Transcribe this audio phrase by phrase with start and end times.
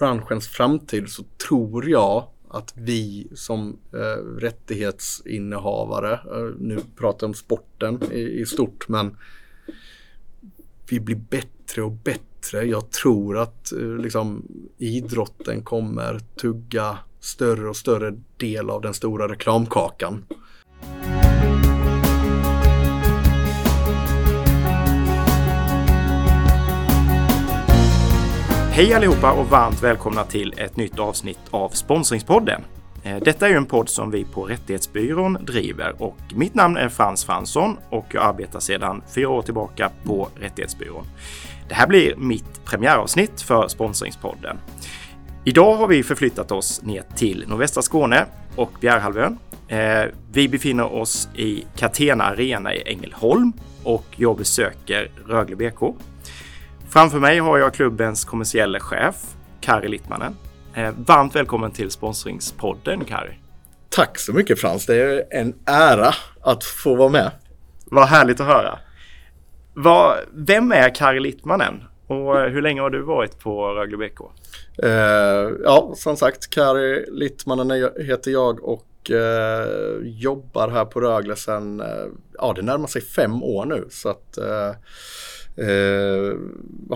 [0.00, 7.34] branschens framtid så tror jag att vi som eh, rättighetsinnehavare, eh, nu pratar jag om
[7.34, 9.16] sporten i, i stort, men
[10.90, 12.64] vi blir bättre och bättre.
[12.64, 14.46] Jag tror att eh, liksom,
[14.78, 20.24] idrotten kommer tugga större och större del av den stora reklamkakan.
[28.80, 32.62] Hej allihopa och varmt välkomna till ett nytt avsnitt av Sponsringspodden.
[33.02, 36.88] Eh, detta är ju en podd som vi på Rättighetsbyrån driver och mitt namn är
[36.88, 41.06] Frans Fransson och jag arbetar sedan fyra år tillbaka på Rättighetsbyrån.
[41.68, 44.56] Det här blir mitt premiäravsnitt för Sponsringspodden.
[45.44, 49.38] Idag har vi förflyttat oss ner till nordvästra Skåne och Bjärhalvön.
[49.68, 53.52] Eh, vi befinner oss i Catena Arena i Ängelholm
[53.84, 55.94] och jag besöker Rögle BK
[56.92, 59.14] Framför mig har jag klubbens kommersiella chef,
[59.60, 60.36] Kari Littmanen.
[60.74, 63.38] Eh, varmt välkommen till sponsringspodden, Kari.
[63.88, 67.30] Tack så mycket Frans, det är en ära att få vara med.
[67.84, 68.78] Vad härligt att höra.
[69.74, 74.20] Vad, vem är Kari Littmanen och hur länge har du varit på Rögle BK?
[74.84, 74.90] Uh,
[75.64, 81.86] ja, som sagt, Kari Littmanen heter jag och uh, jobbar här på Rögle sedan, uh,
[82.38, 83.86] ja det närmar sig fem år nu.
[83.90, 84.72] Så att eh,
[85.60, 86.36] Eh,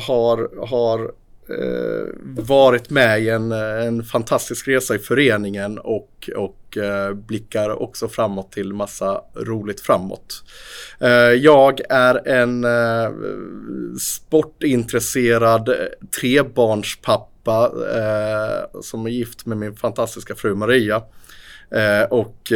[0.00, 1.00] har, har
[1.48, 8.08] eh, varit med i en, en fantastisk resa i föreningen och, och eh, blickar också
[8.08, 10.44] framåt till massa roligt framåt.
[11.00, 13.10] Eh, jag är en eh,
[14.00, 15.74] sportintresserad eh,
[16.20, 21.02] trebarnspappa eh, som är gift med min fantastiska fru Maria.
[21.70, 22.52] Eh, och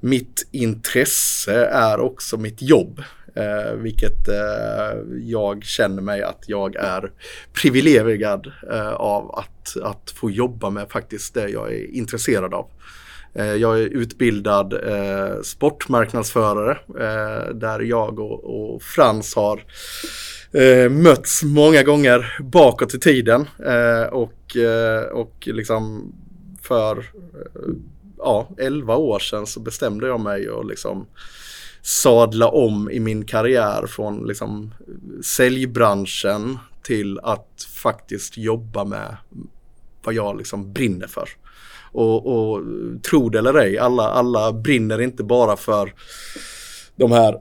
[0.00, 3.02] mitt intresse är också mitt jobb.
[3.34, 7.12] Eh, vilket eh, jag känner mig att jag är
[7.52, 12.66] privilegierad eh, av att, att få jobba med faktiskt det jag är intresserad av.
[13.34, 19.64] Eh, jag är utbildad eh, sportmarknadsförare eh, där jag och, och Frans har
[20.52, 26.12] eh, mötts många gånger bakåt i tiden eh, och, eh, och liksom
[26.62, 27.04] för
[28.18, 31.06] ja, 11 år sedan så bestämde jag mig och liksom
[31.82, 34.74] sadla om i min karriär från liksom
[35.24, 39.16] säljbranschen till att faktiskt jobba med
[40.02, 41.28] vad jag liksom brinner för.
[41.92, 42.62] Och, och
[43.02, 45.94] tro det eller ej, alla, alla brinner inte bara för
[46.96, 47.34] de här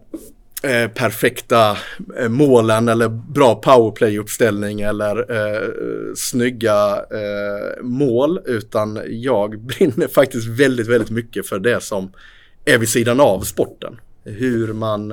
[0.64, 1.78] eh, perfekta
[2.18, 5.70] eh, målen eller bra powerplay-uppställning eller eh,
[6.16, 12.12] snygga eh, mål utan jag brinner faktiskt väldigt, väldigt mycket för det som
[12.66, 15.12] är vid sidan av sporten hur man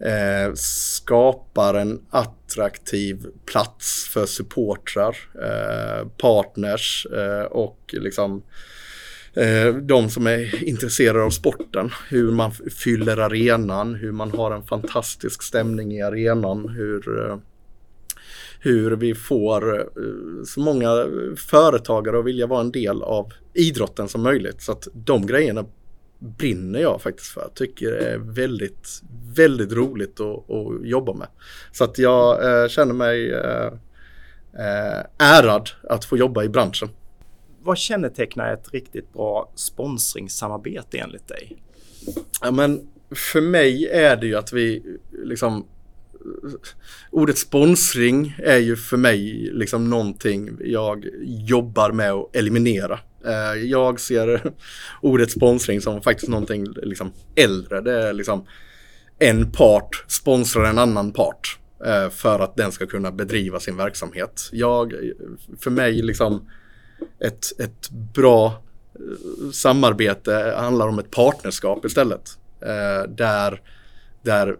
[0.00, 8.42] eh, skapar en attraktiv plats för supportrar, eh, partners eh, och liksom
[9.34, 11.90] eh, de som är intresserade av sporten.
[12.08, 17.38] Hur man fyller arenan, hur man har en fantastisk stämning i arenan, hur eh,
[18.62, 19.84] hur vi får eh,
[20.46, 24.62] så många företagare att vilja vara en del av idrotten som möjligt.
[24.62, 25.64] Så att de grejerna
[26.20, 27.50] brinner jag faktiskt för.
[27.54, 29.02] Tycker det är väldigt,
[29.34, 31.28] väldigt roligt att, att jobba med.
[31.72, 33.66] Så att jag eh, känner mig eh,
[34.58, 36.88] eh, ärad att få jobba i branschen.
[37.62, 41.56] Vad kännetecknar ett riktigt bra sponsringssamarbete enligt dig?
[42.42, 44.82] Ja, men för mig är det ju att vi
[45.24, 45.66] liksom
[47.10, 52.98] ordet sponsring är ju för mig liksom någonting jag jobbar med att eliminera.
[53.24, 54.52] Eh, jag ser
[55.00, 57.80] ordet sponsring som faktiskt någonting liksom äldre.
[57.80, 58.46] Det är liksom
[59.18, 64.48] en part sponsrar en annan part eh, för att den ska kunna bedriva sin verksamhet.
[64.52, 64.94] Jag,
[65.58, 66.48] för mig liksom
[67.18, 68.46] ett, ett bra
[68.94, 72.30] eh, samarbete handlar om ett partnerskap istället.
[72.60, 73.62] Eh, där,
[74.22, 74.56] där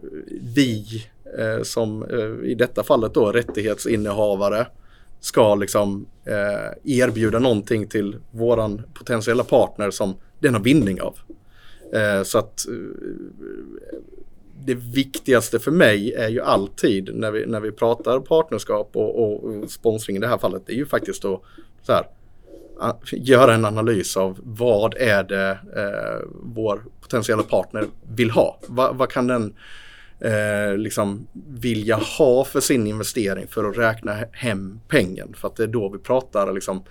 [0.55, 1.05] vi
[1.39, 2.05] eh, som
[2.43, 4.67] i detta fallet då rättighetsinnehavare
[5.21, 11.19] ska liksom eh, erbjuda någonting till våran potentiella partner som den har vinning av.
[11.93, 12.73] Eh, så att eh,
[14.65, 19.71] det viktigaste för mig är ju alltid när vi, när vi pratar partnerskap och, och
[19.71, 21.41] sponsring i det här fallet, det är ju faktiskt att
[21.83, 22.05] så här,
[23.11, 27.85] göra en analys av vad är det eh, vår potentiella partner
[28.15, 28.59] vill ha.
[28.67, 29.53] Va, vad kan den
[30.21, 35.33] eh, liksom vilja ha för sin investering för att räkna hem pengen.
[35.33, 36.83] För att det är då vi pratar liksom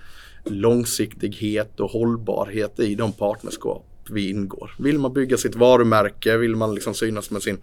[0.45, 4.75] långsiktighet och hållbarhet i de partnerskap vi ingår.
[4.79, 7.59] Vill man bygga sitt varumärke, vill man liksom synas med sin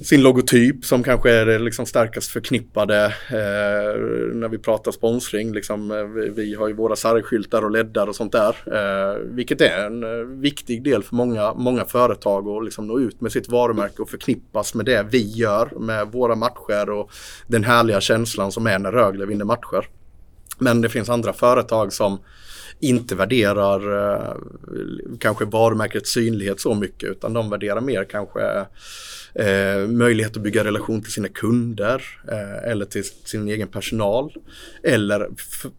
[0.00, 4.00] sin logotyp som kanske är det liksom starkast förknippade eh,
[4.34, 5.52] när vi pratar sponsring.
[5.52, 8.56] Liksom, eh, vi, vi, har ju våra sargskyltar och leddar och sånt där.
[8.66, 13.20] Eh, vilket är en eh, viktig del för många, många företag att liksom nå ut
[13.20, 17.10] med sitt varumärke och förknippas med det vi gör med våra matcher och
[17.46, 19.88] den härliga känslan som är när Rögle vinner matcher.
[20.58, 22.18] Men det finns andra företag som
[22.80, 24.36] inte värderar eh,
[25.18, 28.66] kanske varumärkets synlighet så mycket utan de värderar mer kanske
[29.34, 34.34] eh, möjlighet att bygga relation till sina kunder eh, eller till sin egen personal.
[34.82, 35.28] Eller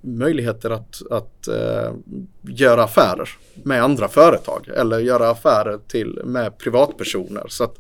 [0.01, 1.93] möjligheter att, att eh,
[2.41, 3.29] göra affärer
[3.63, 7.45] med andra företag eller göra affärer till, med privatpersoner.
[7.47, 7.75] Så att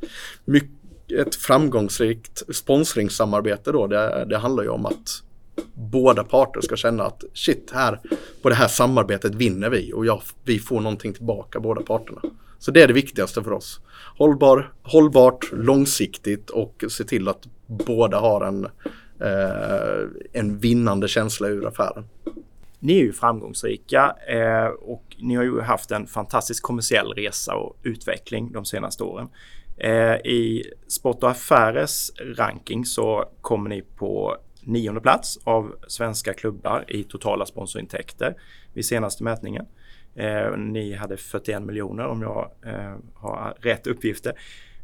[0.45, 0.71] mycket,
[1.19, 5.23] ett framgångsrikt sponsringssamarbete då, det, det handlar ju om att
[5.73, 7.99] båda parter ska känna att shit, här
[8.41, 12.21] på det här samarbetet vinner vi och jag, vi får någonting tillbaka båda parterna.
[12.59, 13.81] Så det är det viktigaste för oss.
[14.17, 18.65] Hållbar, hållbart, långsiktigt och se till att båda har en,
[19.19, 22.03] eh, en vinnande känsla ur affären.
[22.79, 27.77] Ni är ju framgångsrika eh, och ni har ju haft en fantastisk kommersiell resa och
[27.83, 29.27] utveckling de senaste åren.
[29.77, 36.85] Eh, I Sport och Affärers ranking så kommer ni på nionde plats av svenska klubbar
[36.87, 38.35] i totala sponsorintäkter
[38.73, 39.65] vid senaste mätningen.
[40.15, 44.33] Eh, ni hade 41 miljoner om jag eh, har rätt uppgifter.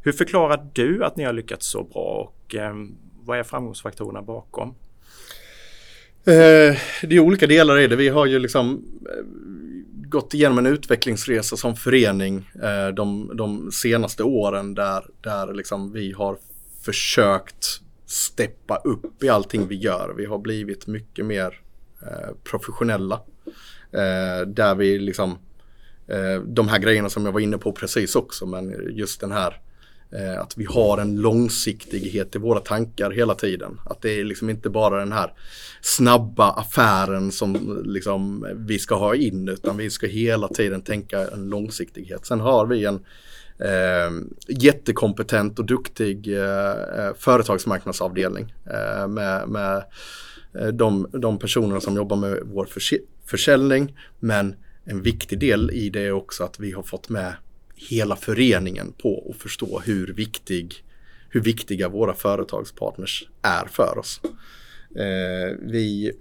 [0.02, 2.74] Hur förklarar du att ni har lyckats så bra och eh,
[3.20, 4.74] vad är framgångsfaktorerna bakom?
[6.26, 7.96] Eh, det är olika delar i det.
[7.96, 9.24] Vi har ju liksom eh,
[10.08, 16.12] gått igenom en utvecklingsresa som förening eh, de, de senaste åren där, där liksom vi
[16.12, 16.38] har
[16.82, 17.80] försökt
[18.14, 20.14] steppa upp i allting vi gör.
[20.16, 21.60] Vi har blivit mycket mer
[22.02, 23.20] eh, professionella.
[23.92, 25.38] Eh, där vi liksom,
[26.08, 29.60] eh, de här grejerna som jag var inne på precis också, men just den här
[30.12, 33.80] eh, att vi har en långsiktighet i våra tankar hela tiden.
[33.84, 35.32] Att det är liksom inte bara den här
[35.80, 41.48] snabba affären som liksom vi ska ha in utan vi ska hela tiden tänka en
[41.48, 42.26] långsiktighet.
[42.26, 43.04] Sen har vi en
[43.58, 44.10] eh,
[44.48, 49.84] jättekompetent och duktig eh, eh företagsmarknadsavdelning eh, med, med
[50.58, 52.68] eh, de, de personerna som jobbar med vår
[53.26, 53.98] försäljning.
[54.18, 54.54] Men
[54.84, 57.32] en viktig del i det är också att vi har fått med
[57.74, 60.84] hela föreningen på att förstå hur, viktig,
[61.28, 64.20] hur viktiga våra företagspartners är för oss.
[64.96, 66.12] Eh, vi,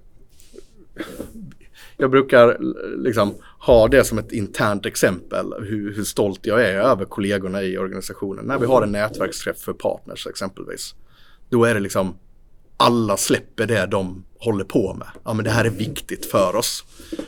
[1.98, 2.58] jag brukar eh,
[2.98, 7.78] liksom ha det som ett internt exempel hur, hur stolt jag är över kollegorna i
[7.78, 8.46] organisationen.
[8.46, 10.96] När vi har en nätverksträff för partners exempelvis.
[11.50, 12.16] Då är det liksom
[12.78, 15.08] alla släpper det de håller på med.
[15.24, 16.84] Ja men det här är viktigt för oss.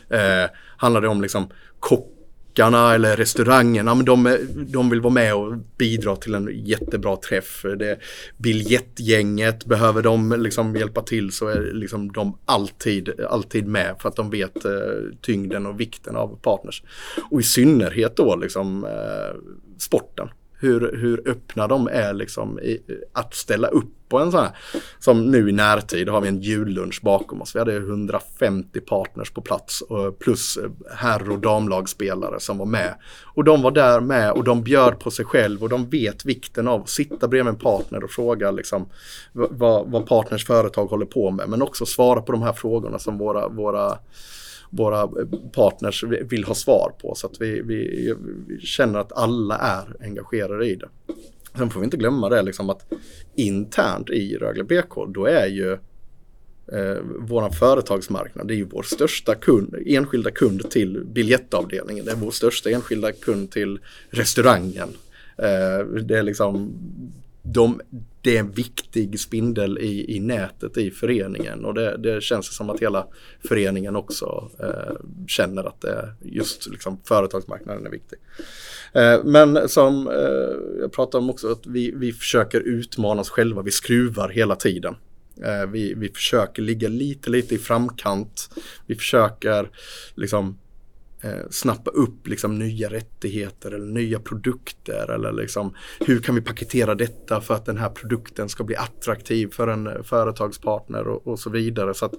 [0.09, 1.49] Eh, handlar det om liksom
[1.79, 2.14] kock
[2.55, 4.37] kockarna eller restaurangerna, men de,
[4.67, 7.65] de vill vara med och bidra till en jättebra träff.
[7.79, 7.99] Det,
[8.37, 14.15] biljettgänget, behöver de liksom hjälpa till så är liksom de alltid, alltid med för att
[14.15, 14.71] de vet eh,
[15.21, 16.83] tyngden och vikten av partners.
[17.31, 19.35] Och i synnerhet då liksom eh,
[19.77, 20.29] sporten
[20.59, 22.79] hur, hur öppna de är liksom i,
[23.13, 24.57] att ställa upp på en sån här.
[24.99, 27.55] Som nu i närtid har vi en jullunch bakom oss.
[27.55, 29.83] Vi hade 150 partners på plats
[30.19, 32.95] plus eh, herr och damlagsspelare som var med.
[33.23, 36.67] Och de var där med och de bjöd på sig själv och de vet vikten
[36.67, 38.89] av att sitta bredvid en partner och fråga liksom
[39.33, 41.49] vad, vad partners företag håller på med.
[41.49, 43.97] Men också svara på de här frågorna som våra, våra
[44.75, 45.07] våra
[45.51, 48.13] partners vill ha svar på så att vi, vi,
[48.47, 50.89] vi känner att alla är engagerade i det.
[51.57, 52.93] Sen får vi inte glömma det liksom att
[53.35, 55.71] internt i Rögle BK då är ju
[56.71, 62.05] eh, vår företagsmarknad, det är ju vår största kund, enskilda kund till biljettavdelningen.
[62.05, 64.89] Det är vår största enskilda kund till restaurangen.
[65.37, 66.73] Eh, det är liksom
[67.41, 67.81] de,
[68.25, 72.69] det är en viktig spindel i, i nätet i föreningen och det, det känns som
[72.69, 73.07] att hela
[73.47, 74.95] föreningen också eh,
[75.27, 78.19] känner att det, just liksom, företagsmarknaden är viktig.
[78.93, 83.61] Eh, men som eh, jag pratade om också att vi, vi försöker utmana oss själva,
[83.61, 84.95] vi skruvar hela tiden.
[85.43, 88.49] Eh, vi, vi försöker ligga lite, lite i framkant.
[88.85, 89.69] Vi försöker
[90.15, 90.59] liksom
[91.25, 96.95] eh, snappa upp liksom nya rättigheter eller nya produkter eller liksom hur kan vi paketera
[96.95, 101.39] detta för att den här produkten ska bli attraktiv för en eh, företagspartner och, och
[101.39, 101.93] så vidare.
[101.93, 102.13] Så att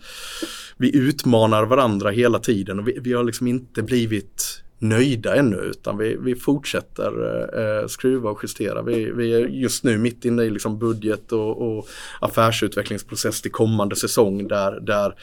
[0.77, 5.99] vi utmanar varandra hela tiden och vi, vi har liksom inte blivit nöjda ännu utan
[5.99, 8.83] vi, vi fortsätter eh, eh, skruva och justera.
[8.83, 11.89] Vi, vi, är just nu mitt inne i liksom budget och, och
[12.21, 15.15] affärsutvecklingsprocess till kommande säsong där, där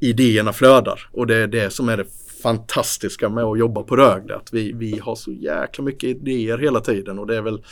[0.00, 2.06] idéerna flödar och det är det som är det
[2.42, 4.36] fantastiska med att jobba på Rögle.
[4.36, 7.62] Att vi, vi har så jäkla mycket idéer hela tiden och det är väl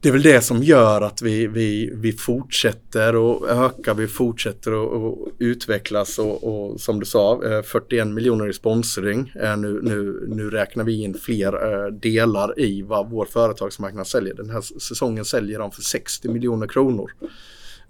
[0.00, 4.74] det är väl det som gör att vi, vi, vi fortsätter och ökar, vi fortsätter
[4.74, 9.32] och, utvecklas och, och, som du sa, eh, 41 miljoner i sponsring.
[9.42, 11.52] Eh, nu, nu, nu räknar vi in fler
[11.86, 14.34] eh, delar i vad vår företagsmarknad säljer.
[14.34, 17.10] Den här säsongen säljer de för 60 miljoner kronor.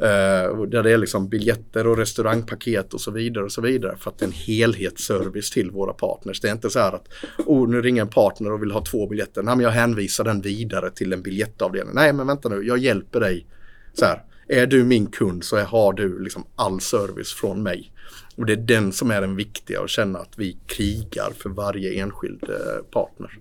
[0.00, 4.10] Eh, där det är liksom biljetter och restaurangpaket och så vidare och så vidare för
[4.10, 6.40] att det är en helhetsservice till våra partners.
[6.40, 7.08] Det är inte så här att
[7.46, 9.42] oh, nu ringer en partner och vill ha två biljetter.
[9.42, 11.94] Nej, men jag hänvisar den vidare till en biljettavdelning.
[11.94, 13.46] Nej, men vänta nu, jag hjälper dig.
[13.94, 17.92] Så här, är du min kund så har du liksom all service från mig.
[18.36, 22.02] Och det är den som är den viktiga att känna att vi krigar för varje
[22.02, 23.38] enskild eh, partner.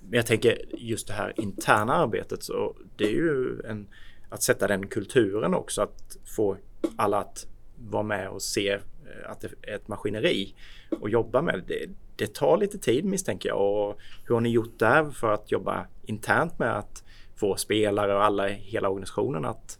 [0.00, 3.86] Men jag tänker just det här interna arbetet så det är ju en
[4.28, 6.56] att sätta den kulturen också, att få
[6.96, 7.46] alla att
[7.78, 10.54] vara med och se eh, att det är ett maskineri
[11.00, 11.86] och jobba med det.
[12.16, 13.60] Det tar lite tid misstänker jag.
[13.60, 17.04] Och hur har ni gjort där för att jobba internt med att
[17.36, 19.78] få spelare och alla i hela organisationen att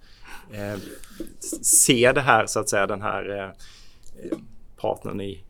[0.53, 0.79] eh,
[1.63, 3.51] se det här så att säga, den här eh,
[4.77, 5.45] partnern i,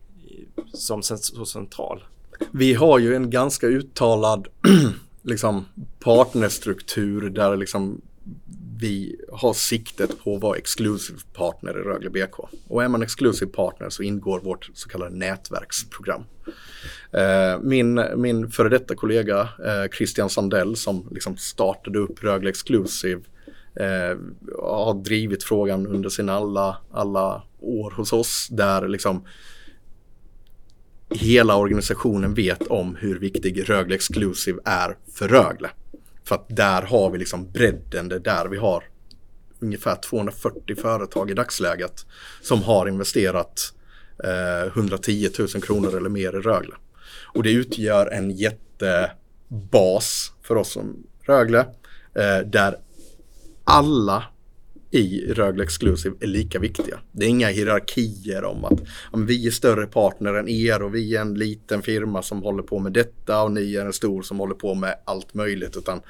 [0.73, 2.05] som så central?
[2.53, 4.49] Vi har ju en ganska uttalad
[5.23, 5.65] liksom
[5.99, 8.01] partnerstruktur där liksom
[8.81, 12.39] vi har siktet på att vara exclusive partner i Rögle BK.
[12.69, 16.25] Och är man exclusive partner så ingår vårt så kallade nätverksprogram.
[17.13, 23.21] Eh, min, min före detta kollega eh, Christian Sandell som liksom startade upp Rögle Exclusive
[23.75, 24.19] eh,
[24.63, 29.25] har drivit frågan under sina alla, alla år hos oss där liksom
[31.11, 35.71] hela organisationen vet om hur viktig Rögle Exclusive är för Rögle.
[36.29, 38.85] För att där har vi liksom bredden, det är där vi har
[39.61, 42.07] ungefär 240 företag i dagsläget
[42.43, 43.73] som har investerat
[44.25, 46.75] eh, 110 000 kronor eller mer i Rögle.
[47.35, 51.61] Och det utgör en jättebas för oss som Rögle
[52.15, 52.77] eh, där
[53.65, 54.25] alla
[54.91, 56.99] i Rögle Exclusive är lika viktiga.
[57.13, 58.81] Det är inga hierarkier om att
[59.11, 62.63] om vi är större partner än er och vi är en liten firma som håller
[62.63, 65.77] på med detta och ni är en stor som håller på med allt möjligt.
[65.77, 66.01] Utan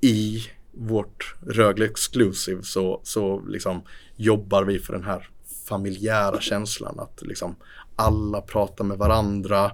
[0.00, 3.82] i vårt Rögle Exclusive så, så liksom
[4.16, 5.28] jobbar vi för den här
[5.68, 7.56] familjära känslan att liksom
[7.96, 9.64] alla pratar med varandra.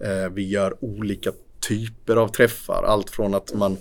[0.00, 1.32] Eh, vi gör olika
[1.68, 2.82] typer av träffar.
[2.82, 3.76] Allt från att man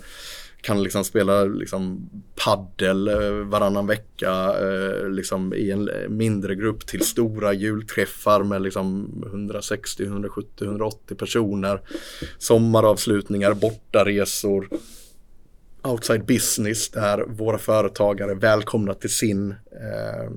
[0.62, 6.88] kan liksom spela liksom paddel eh, varannan vecka eh, liksom i en eh, mindre grupp
[6.88, 11.82] till stora julträffar med liksom 160, 170, 180 personer.
[12.38, 14.70] Sommaravslutningar, bortaresor,
[15.84, 20.32] outside business där våra företagare är välkomna till sin, eh,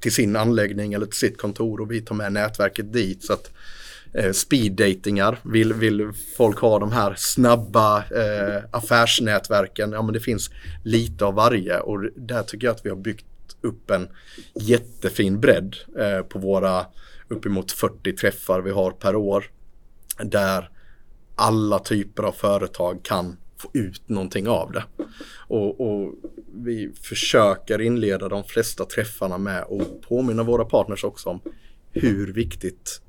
[0.00, 3.24] till sin anläggning eller till sitt kontor och vi tar med nätverket dit.
[3.24, 3.50] så att
[4.14, 5.38] Eh, speeddatingar.
[5.42, 9.92] Vill, vill folk ha de här snabba eh, affärsnätverken?
[9.92, 10.50] Ja men det finns
[10.84, 13.26] lite av varje och där tycker jag att vi har byggt
[13.60, 14.08] upp en
[14.54, 16.86] jättefin bredd eh, på våra
[17.28, 19.44] uppemot 40 träffar vi har per år.
[20.18, 20.70] Där
[21.34, 24.84] alla typer av företag kan få ut någonting av det.
[25.48, 26.14] Och, och,
[26.54, 31.40] vi försöker inleda de flesta träffarna med att påminna våra partners också om
[31.92, 33.02] hur viktigt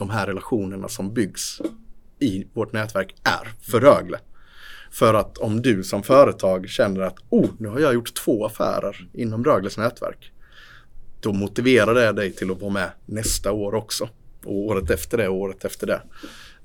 [0.00, 1.60] de här relationerna som byggs
[2.18, 4.18] i vårt nätverk är för Rögle.
[4.90, 9.08] För att om du som företag känner att oh, nu har jag gjort två affärer
[9.12, 10.32] inom Rögles nätverk.
[11.20, 14.08] Då motiverar det dig till att vara med nästa år också.
[14.44, 16.02] Och året efter det och året efter det.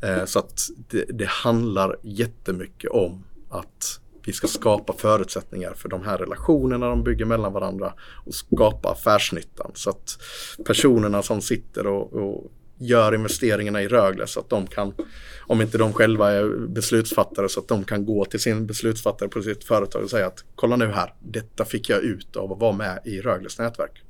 [0.02, 6.04] Eh, så att det, det handlar jättemycket om att vi ska skapa förutsättningar för de
[6.04, 7.94] här relationerna de bygger mellan varandra
[8.26, 9.72] och skapa affärsnyttan.
[9.74, 10.18] Så att
[10.66, 14.94] personerna som sitter och, och gör investeringarna i Rögle så att de kan,
[15.40, 19.42] om inte de själva är beslutsfattare, så att de kan gå till sin beslutsfattare på
[19.42, 22.72] sitt företag och säga att kolla nu här, detta fick jag ut av att vara
[22.72, 24.02] med i Rögles nätverk.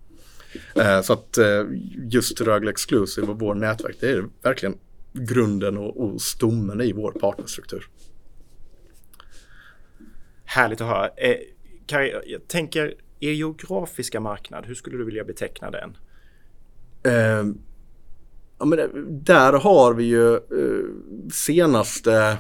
[0.75, 1.63] Eh, så att eh,
[2.12, 4.77] just Rögle Exclusive och vår nätverk, det är verkligen
[5.13, 7.88] grunden och, och stommen i vår partnerstruktur.
[10.45, 11.07] Härligt att höra.
[11.07, 11.38] Eh,
[11.86, 15.98] Kari, jag tänker, er geografiska marknad, hur skulle du vilja beteckna den?
[17.03, 17.43] Eh,
[18.59, 18.79] ja, men
[19.24, 20.85] där har vi ju eh,
[21.33, 22.38] senaste,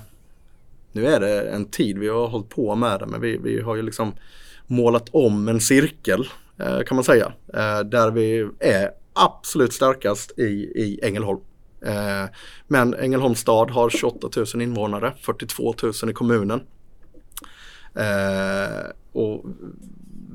[0.91, 3.75] nu är det en tid vi har hållit på med det, men vi, vi har
[3.75, 4.13] ju liksom
[4.67, 6.27] målat om en cirkel
[6.59, 7.33] eh, kan man säga.
[7.53, 10.43] Eh, där vi är absolut starkast i,
[10.75, 11.39] i Ängelholm.
[12.67, 16.61] Men Ängelholms stad har 28 000 invånare, 42 000 i kommunen.
[19.11, 19.45] Och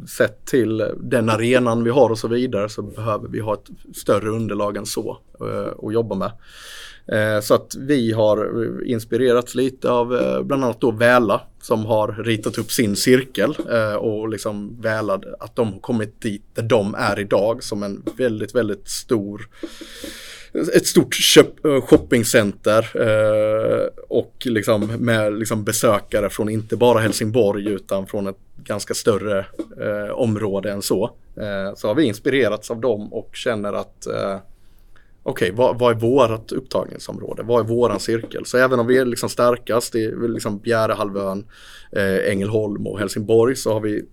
[0.09, 4.31] sett till den arenan vi har och så vidare så behöver vi ha ett större
[4.31, 6.33] underlag än så eh, att jobba med.
[7.13, 11.87] Eh, så att vi har eh, inspirerats lite av eh, bland annat då Väla som
[11.87, 16.63] har ritat upp sin cirkel eh, och liksom Väla att de har kommit dit där
[16.63, 19.49] de är idag som en väldigt, väldigt stor
[20.75, 27.69] ett stort köp, eh, shoppingcenter eh, och liksom med liksom besökare från inte bara Helsingborg
[27.69, 29.47] utan från ett ganska större
[29.81, 31.11] eh, område än så.
[31.37, 34.39] Eh, så har vi inspirerats av dem och känner att eh,
[35.23, 37.43] okej, okay, vad, vad, är vårt upptagningsområde?
[37.43, 38.47] Vad är våran cirkel?
[38.47, 41.47] Så även om vi är liksom starkast i liksom Bjärehalvön,
[41.93, 44.05] eh, Ängelholm och Helsingborg så har vi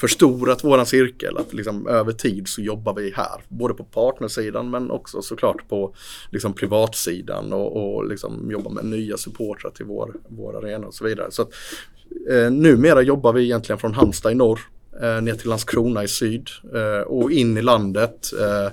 [0.00, 1.36] förstorat våran cirkel.
[1.36, 5.94] Att liksom över tid så jobbar vi här, både på partnersidan men också såklart på
[6.30, 11.04] liksom privatsidan och, och liksom jobbar med nya supportrar till vår, vår arena och så
[11.04, 11.30] vidare.
[11.30, 11.48] Så att,
[12.30, 14.60] eh, numera jobbar vi egentligen från Halmstad i norr
[15.02, 18.32] eh, ner till Landskrona i syd eh, och in i landet.
[18.40, 18.72] Eh,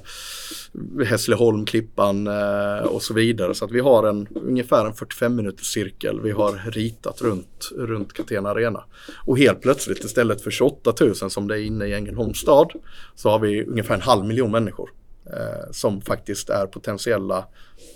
[1.06, 3.54] Hässleholm, Klippan eh, och så vidare.
[3.54, 8.14] Så att vi har en ungefär en 45 minuters cirkel vi har ritat runt, runt
[8.14, 8.84] Catena Arena.
[9.26, 12.72] Och helt plötsligt istället för 28 000 som det är inne i Ängelholms stad
[13.16, 14.90] så har vi ungefär en halv miljon människor
[15.26, 17.46] eh, som faktiskt är potentiella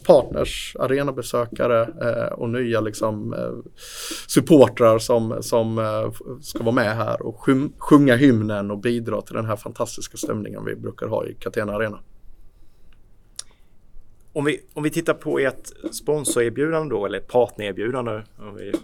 [0.05, 3.71] partners, arenabesökare eh, och nya liksom, eh,
[4.27, 6.11] supportrar som, som eh,
[6.41, 7.47] ska vara med här och
[7.77, 11.99] sjunga hymnen och bidra till den här fantastiska stämningen vi brukar ha i Catena Arena.
[14.33, 18.75] Om vi, om vi tittar på ert sponsorerbjudande då, eller partnererbjudande, om vi eh,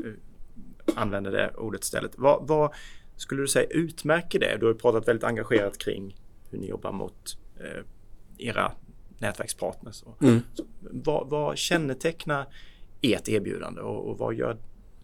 [0.95, 2.11] använder det ordet istället.
[2.15, 2.73] Vad, vad
[3.15, 4.57] skulle du säga utmärker det?
[4.59, 6.15] Du har pratat väldigt engagerat kring
[6.49, 7.83] hur ni jobbar mot eh,
[8.37, 8.71] era
[9.17, 10.03] nätverkspartners.
[10.21, 10.41] Mm.
[10.79, 12.45] Vad, vad kännetecknar
[13.01, 14.57] ert erbjudande och, och vad, gör,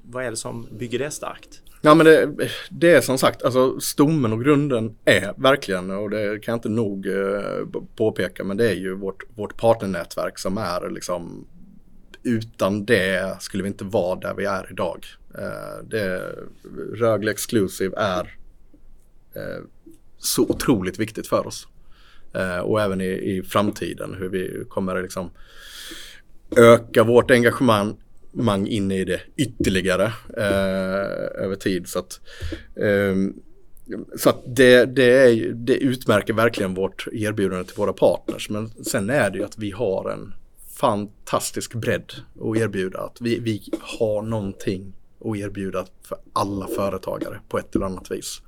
[0.03, 1.61] vad är det som bygger det starkt?
[1.81, 2.35] Ja men det,
[2.69, 6.69] det, är som sagt, alltså stommen och grunden är verkligen, och det kan jag inte
[6.69, 11.47] nog eh, påpeka, men det är ju vårt, vårt partnernätverk som är liksom
[12.23, 15.05] utan det skulle vi inte vara där vi är idag.
[15.37, 16.35] Eh, det,
[16.93, 18.37] Rögle Exclusive är
[19.35, 19.63] eh,
[20.17, 21.67] så otroligt viktigt för oss.
[22.33, 25.31] Eh, och även i, i framtiden hur vi kommer liksom
[26.57, 27.97] öka vårt engagemang
[28.33, 30.05] mang in i det ytterligare
[30.37, 31.87] eh, över tid.
[31.87, 32.19] Så att,
[32.75, 33.15] eh,
[34.17, 38.49] så att det, det, är, det utmärker verkligen vårt erbjudande till våra partners.
[38.49, 40.33] Men sen är det ju att vi har en
[40.75, 42.99] fantastisk bredd att erbjuda.
[42.99, 44.93] Att vi, vi har någonting
[45.25, 48.41] att erbjuda för alla företagare på ett eller annat vis.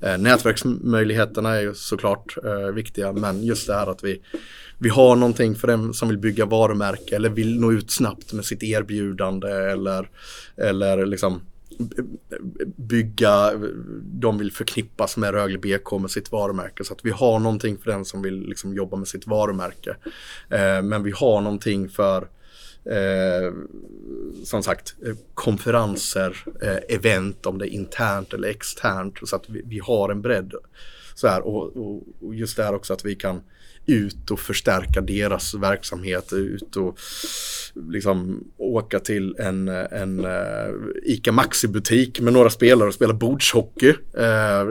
[0.00, 4.22] Eh, nätverksmöjligheterna är ju såklart eh, viktiga men just det här att vi,
[4.82, 8.44] vi har någonting för den som vill bygga varumärke eller vill nå ut snabbt med
[8.44, 10.10] sitt erbjudande eller,
[10.56, 11.40] eller liksom
[12.76, 13.52] bygga,
[14.02, 16.84] de vill förknippas med Rögle BK med sitt varumärke.
[16.84, 19.96] Så att vi har någonting för den som vill liksom jobba med sitt varumärke.
[20.50, 22.28] Eh, men vi har någonting för
[22.84, 23.52] eh,
[24.44, 24.94] som sagt
[25.34, 30.22] konferenser, eh, event om det är internt eller externt så att vi, vi har en
[30.22, 30.54] bredd.
[31.14, 33.40] Så här, och, och, och, just det här också att vi kan
[33.86, 36.98] ut och förstärka deras verksamhet, ut och
[37.74, 43.88] liksom åka till en, en eh, ICA Maxi-butik med några spelare och spela bordshockey.
[44.14, 44.64] Eh,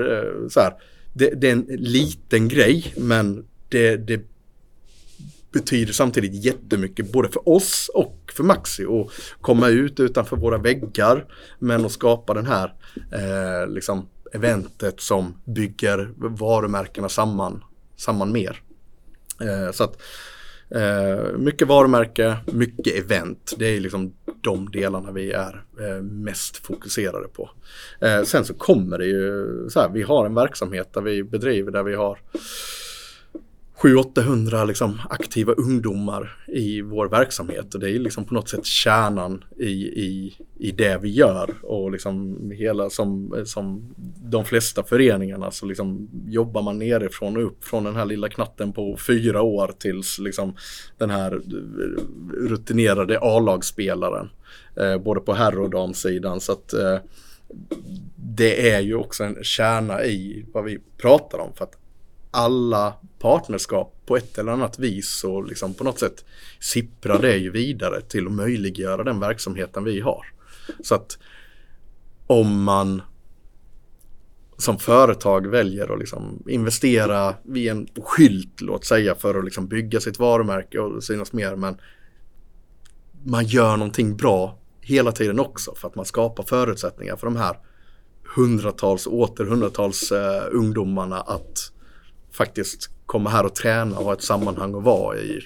[0.50, 0.74] så här.
[1.14, 4.22] Det, det, är en liten grej men det, det
[5.52, 9.08] betyder samtidigt jättemycket både för oss och för Maxi att
[9.42, 11.26] komma ut utanför våra väggar
[11.60, 12.74] men att skapa den här
[13.12, 17.64] eh, liksom eventet som bygger varumärkena samman,
[17.98, 18.62] samman mer.
[19.42, 20.02] Eh, så att
[20.70, 23.54] eh, mycket varumärke, mycket event.
[23.58, 27.50] Det är liksom de delarna vi är eh, mest fokuserade på.
[28.02, 31.72] Eh, sen så kommer det ju så här, vi har en verksamhet där vi bedriver
[31.72, 32.20] där vi har
[33.82, 37.74] 700-800 liksom aktiva ungdomar i vår verksamhet.
[37.74, 41.50] Och det är liksom på något sätt kärnan i, i, i det vi gör.
[41.64, 47.64] Och liksom hela som, som de flesta föreningarna så liksom jobbar man nerifrån och upp
[47.64, 50.56] från den här lilla knatten på fyra år tills liksom
[50.98, 51.42] den här
[52.34, 54.30] rutinerade A-lagsspelaren
[54.78, 56.42] eh, både på herr och damsidan.
[56.42, 56.98] Så att eh,
[58.16, 61.54] det är ju också en kärna i vad vi pratar om.
[61.56, 61.78] För att
[62.32, 66.26] alla partnerskap på ett eller annat vis och liksom på något sätt
[66.60, 70.26] sipprar det ju vidare till att möjliggöra den verksamheten vi har.
[70.84, 71.18] Så att
[72.28, 73.02] om man
[74.58, 80.00] som företag väljer att liksom investera vid en skylt, låt säga, för att liksom bygga
[80.00, 81.78] sitt varumärke och synas mer, men
[83.24, 87.58] man gör någonting bra hela tiden också för att man skapar förutsättningar för de här
[88.36, 91.72] hundratals och åter hundratals eh, ungdomarna att
[92.34, 95.40] faktiskt komma här och träna och ha ett sammanhang att vara i.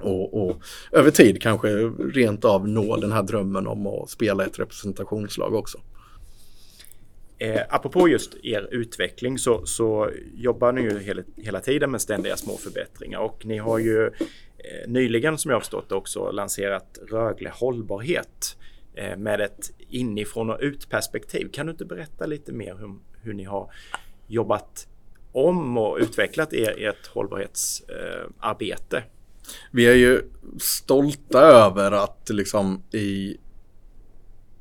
[0.00, 1.68] Och, och, över tid kanske
[2.14, 5.78] rent av nå den här drömmen om att spela ett representationslag också.
[7.38, 12.36] Eh, apropå just er utveckling så, så jobbar ni ju hela, hela tiden med ständiga
[12.36, 17.50] små förbättringar och ni har ju eh, nyligen som jag har förstått också lanserat Rögle
[17.50, 18.56] hållbarhet
[18.94, 21.48] eh, med ett inifrån och ut perspektiv.
[21.52, 23.70] Kan du inte berätta lite mer hur, hur ni har
[24.26, 24.88] jobbat
[25.34, 28.96] om och utvecklat er, ert hållbarhetsarbete?
[28.96, 29.02] Eh,
[29.70, 30.22] vi är ju
[30.58, 33.36] stolta över att liksom i,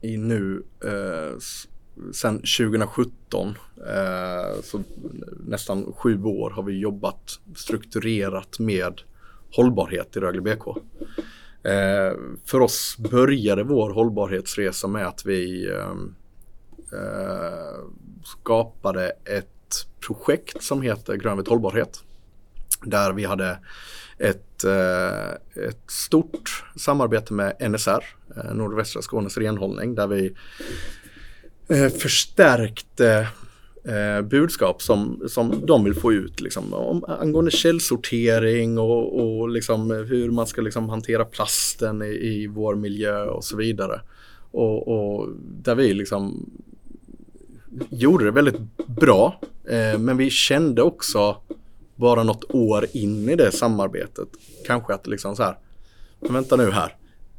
[0.02, 1.38] i nu eh,
[2.14, 4.84] sen 2017, eh, så
[5.48, 9.02] nästan sju år har vi jobbat strukturerat med
[9.56, 10.68] hållbarhet i Rögle BK.
[11.64, 12.14] Eh,
[12.46, 15.92] för oss började vår hållbarhetsresa med att vi eh,
[17.00, 17.84] eh
[18.24, 19.53] skapade ett
[20.00, 22.04] projekt som heter Grönvit hållbarhet.
[22.84, 23.60] Där vi hade
[24.18, 28.04] ett, eh, ett stort samarbete med NSR,
[28.38, 30.34] eh, Nordvästra Skånes renhållning, där vi
[31.68, 33.28] eh, förstärkte
[33.84, 39.92] eh, budskap som, som de vill få ut liksom, om, angående källsortering och, och liksom,
[39.92, 44.02] hur man ska liksom, hantera plasten i, i vår miljö och så vidare.
[44.52, 46.50] Och, och där vi liksom
[47.90, 49.40] gjorde det väldigt bra.
[49.70, 51.38] Eh, men vi kände också
[51.96, 54.28] bara något år in i det samarbetet
[54.66, 55.58] kanske att liksom så här,
[56.20, 56.96] men vänta nu här.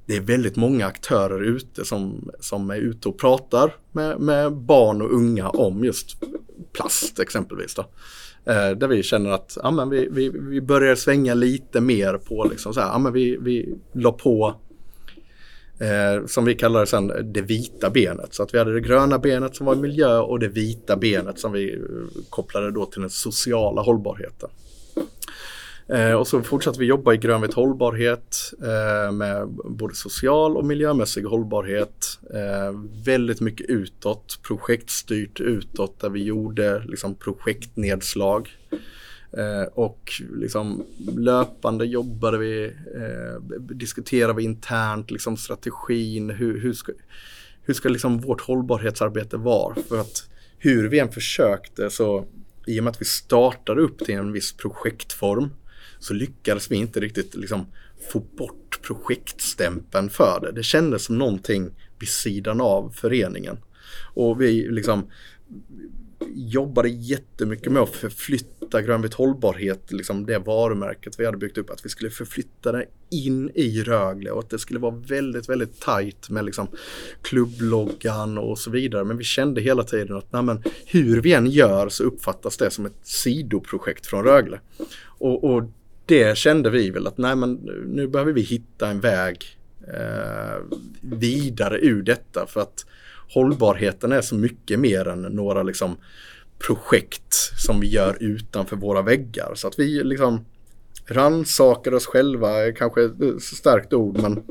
[0.07, 5.03] Det är väldigt många aktörer ute som, som är ute och pratar med, med barn
[5.03, 6.17] och unga om just
[6.73, 7.75] plast exempelvis.
[7.75, 7.83] Då.
[8.53, 12.45] Eh, där vi känner att ja, men vi, vi, vi börjar svänga lite mer på
[12.45, 14.55] liksom så här, ja, men vi, vi la på
[15.79, 18.35] Eh, som vi kallar det sen det vita benet.
[18.35, 21.53] Så att vi hade det gröna benet som var miljö och det vita benet som
[21.53, 21.81] vi eh,
[22.31, 24.51] kopplade då till den sociala hållbarheten.
[25.89, 31.25] Eh, och så fortsatte vi jobba i grönvit hållbarhet eh, med både social och miljömässig
[31.25, 32.19] hållbarhet.
[32.35, 38.51] Eh, väldigt mycket utåt, projektstyrt utåt där vi gjorde liksom projektnedslag.
[39.37, 40.85] Eh, och liksom
[41.17, 46.93] löpande jobbade vi, eh, diskuterade vi internt liksom strategin, hur, hur ska,
[47.63, 49.75] hur ska liksom vårt hållbarhetsarbete vara?
[49.89, 52.27] För att hur vi än försökte så
[52.67, 55.51] i och med att vi startade upp till en viss projektform
[55.99, 57.67] så lyckades vi inte riktigt liksom
[58.13, 60.53] få bort projektstämpeln för det.
[60.53, 63.57] Det kändes som någonting vid sidan av föreningen.
[64.15, 65.11] Och vi liksom
[66.35, 71.85] jobbade jättemycket med att förflytta grönvitt hållbarhet, liksom det varumärket vi hade byggt upp, att
[71.85, 76.31] vi skulle förflytta det in i Rögle och att det skulle vara väldigt, väldigt tajt
[76.31, 76.69] med liksom
[77.23, 79.05] klubbloggan och så vidare.
[79.05, 82.71] Men vi kände hela tiden att nej, men, hur vi än gör så uppfattas det
[82.71, 84.61] som ett sidoprojekt från Rögle.
[85.05, 85.63] Och, och
[86.07, 87.55] det kände vi väl att nej, men
[87.87, 89.45] nu behöver vi hitta en väg
[89.95, 90.63] eh,
[91.01, 92.87] vidare ur detta för att
[93.35, 95.97] hållbarheten är så mycket mer än några liksom
[96.59, 97.35] projekt
[97.67, 99.53] som vi gör utanför våra väggar.
[99.55, 100.45] Så att vi liksom
[101.07, 104.43] rannsakar oss själva, kanske ett starkt ord, men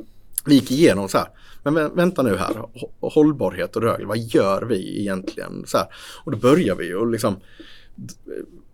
[0.46, 1.28] vi gick igenom så här.
[1.64, 2.66] Men vänta nu här,
[3.00, 5.64] hållbarhet och rörlighet, vad gör vi egentligen?
[5.68, 5.88] Så här.
[6.24, 7.36] Och då börjar vi och liksom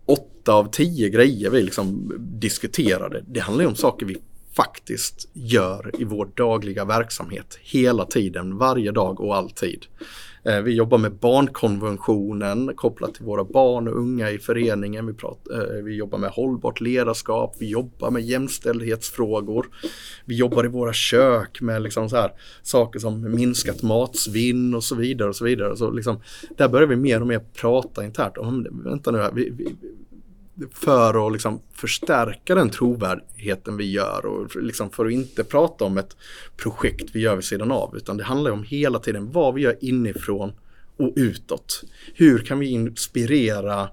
[0.06, 4.16] åtta av tio grejer vi liksom diskuterade, det handlar ju om saker vi
[4.60, 9.86] faktiskt gör i vår dagliga verksamhet hela tiden, varje dag och alltid.
[10.44, 15.06] Eh, vi jobbar med barnkonventionen kopplat till våra barn och unga i föreningen.
[15.06, 19.66] Vi, pratar, eh, vi jobbar med hållbart ledarskap, vi jobbar med jämställdhetsfrågor.
[20.24, 24.94] Vi jobbar i våra kök med liksom så här, saker som minskat matsvinn och så
[24.94, 25.28] vidare.
[25.28, 25.76] och så vidare.
[25.76, 26.20] Så liksom,
[26.56, 28.38] där börjar vi mer och mer prata internt.
[28.38, 29.76] Om, vänta nu här, vi, vi,
[30.72, 35.98] för att liksom förstärka den trovärdigheten vi gör och liksom för att inte prata om
[35.98, 36.16] ett
[36.56, 39.76] projekt vi gör vid sidan av utan det handlar om hela tiden vad vi gör
[39.80, 40.52] inifrån
[40.96, 41.82] och utåt.
[42.14, 43.88] Hur kan vi inspirera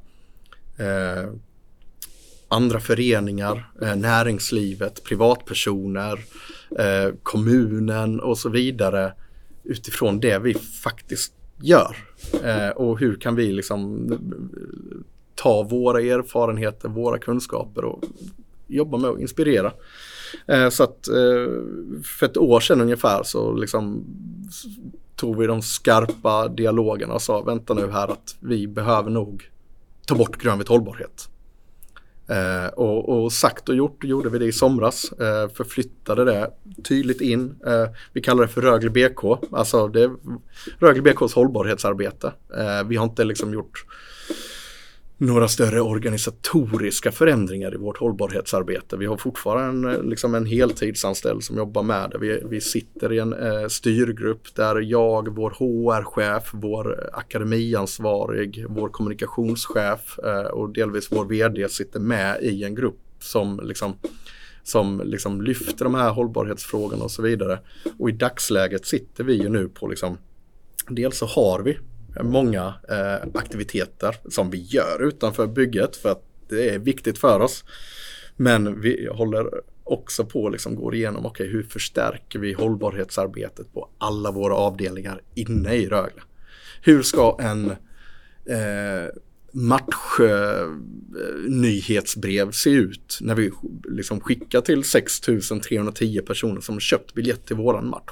[0.77, 1.33] eh,
[2.47, 6.19] andra föreningar, eh, näringslivet, privatpersoner,
[6.79, 9.13] eh, kommunen och så vidare
[9.63, 10.53] utifrån det vi
[10.83, 11.95] faktiskt gör.
[12.43, 14.07] Eh, och hur kan vi liksom
[15.37, 18.03] ta våra erfarenheter, våra kunskaper och
[18.67, 19.73] jobba med att inspirera.
[20.47, 21.51] Eh, så att eh,
[22.03, 24.05] för ett år sedan ungefär så liksom
[25.15, 29.49] tog vi de skarpa dialogerna och sa vänta nu här att vi behöver nog
[30.07, 31.29] ta bort grönvit hållbarhet.
[32.29, 35.11] Eh, och, och, sagt och gjort gjorde vi det i somras.
[35.11, 36.51] Eh, förflyttade det
[36.83, 37.55] tydligt in.
[37.65, 39.23] Eh, vi kallar det för Rögle BK.
[39.51, 40.11] Alltså det är
[40.79, 42.33] Rögle BKs hållbarhetsarbete.
[42.57, 43.85] Eh, vi har inte liksom gjort
[45.17, 48.97] några större organisatoriska förändringar i vårt hållbarhetsarbete.
[48.97, 52.17] Vi har fortfarande eh, liksom en heltidsanställd som jobbar med det.
[52.17, 60.19] Vi, vi sitter i en eh, styrgrupp där jag, vår HR-chef, vår akademiansvarig, vår kommunikationschef
[60.23, 63.95] eh, och delvis vår VD sitter med i en grupp som liksom
[64.63, 67.59] som liksom lyfter de här hållbarhetsfrågorna och så vidare.
[67.99, 70.17] Och i dagsläget sitter vi ju nu på liksom
[70.89, 71.77] Dels så har vi
[72.23, 77.63] många eh, aktiviteter som vi gör utanför bygget för att det är viktigt för oss.
[78.35, 79.49] Men vi håller
[79.83, 84.55] också på att liksom går igenom, okej okay, hur förstärker vi hållbarhetsarbetet på alla våra
[84.55, 86.21] avdelningar inne i Rögle?
[86.81, 87.69] Hur ska en
[88.45, 89.05] eh,
[89.51, 93.51] matchnyhetsbrev eh, se ut när vi
[93.83, 98.11] liksom skickar till 6310 personer som köpt biljett till våran match?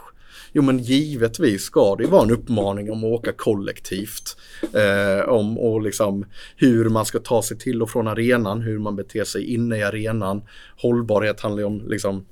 [0.51, 4.37] Jo men givetvis ska det vara en uppmaning om att åka kollektivt.
[4.73, 8.95] Eh, om och liksom hur man ska ta sig till och från arenan, hur man
[8.95, 10.41] beter sig inne i arenan.
[10.81, 12.25] Hållbarhet handlar ju om liksom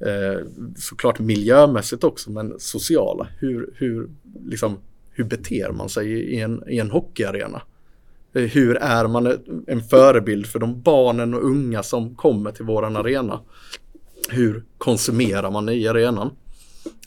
[0.00, 0.46] eh,
[0.76, 3.28] såklart miljömässigt också men sociala.
[3.38, 4.08] Hur, hur,
[4.46, 4.78] liksom,
[5.10, 7.62] hur beter man sig i en, i en hockeyarena?
[8.32, 12.96] Eh, hur är man en förebild för de barnen och unga som kommer till våran
[12.96, 13.40] arena?
[14.28, 16.30] Hur konsumerar man i arenan?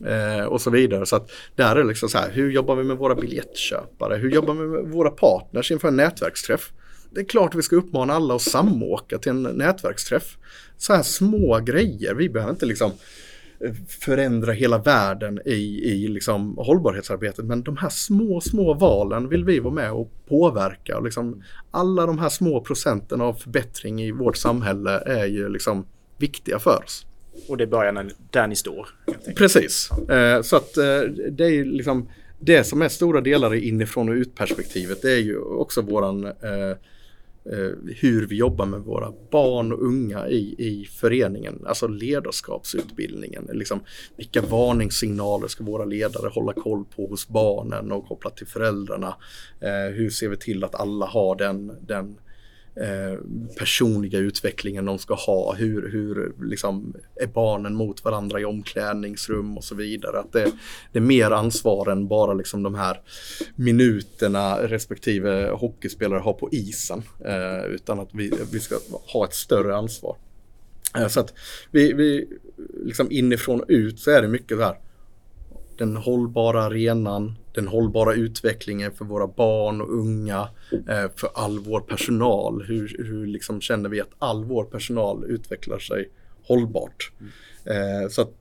[0.05, 1.05] Eh, och så vidare.
[1.05, 4.15] Så att där är liksom så här, hur jobbar vi med våra biljettköpare?
[4.15, 6.71] Hur jobbar vi med våra partners inför en nätverksträff?
[7.11, 10.37] Det är klart vi ska uppmana alla att samåka till en nätverksträff.
[10.77, 12.91] Så här små grejer, vi behöver inte liksom
[13.59, 17.45] eh, förändra hela världen i, i liksom hållbarhetsarbetet.
[17.45, 20.99] Men de här små, små valen vill vi vara med och påverka.
[20.99, 25.85] Liksom alla de här små procenten av förbättring i vårt samhälle är ju liksom
[26.17, 27.05] viktiga för oss.
[27.47, 28.89] Och det börjar där ni står.
[29.35, 29.89] Precis.
[30.09, 34.15] Eh, så att eh, det är liksom det som är stora delar i inifrån och
[34.15, 35.01] ut perspektivet.
[35.01, 36.69] Det är ju också våran eh,
[37.45, 41.63] eh, hur vi jobbar med våra barn och unga i, i föreningen.
[41.65, 43.49] Alltså ledarskapsutbildningen.
[43.53, 43.79] Liksom,
[44.17, 49.15] vilka varningssignaler ska våra ledare hålla koll på hos barnen och kopplat till föräldrarna.
[49.59, 52.17] Eh, hur ser vi till att alla har den, den
[52.75, 53.19] Eh,
[53.57, 55.53] personliga utvecklingen de ska ha.
[55.53, 60.19] Hur, hur liksom är barnen mot varandra i omklädningsrum och så vidare.
[60.19, 60.51] Att det,
[60.91, 63.01] det är mer ansvar än bara liksom de här
[63.55, 67.03] minuterna respektive hockeyspelare har på isen.
[67.25, 68.75] Eh, utan att vi, vi ska
[69.13, 70.17] ha ett större ansvar.
[70.97, 71.33] Eh, så att
[71.71, 72.27] vi, vi
[72.85, 74.77] liksom inifrån och ut så är det mycket så här
[75.77, 81.79] den hållbara arenan, den hållbara utvecklingen för våra barn och unga, eh, för all vår
[81.79, 82.63] personal.
[82.67, 86.09] Hur, hur liksom känner vi att all vår personal utvecklar sig
[86.47, 87.11] hållbart?
[87.19, 88.09] Mm.
[88.09, 88.33] så att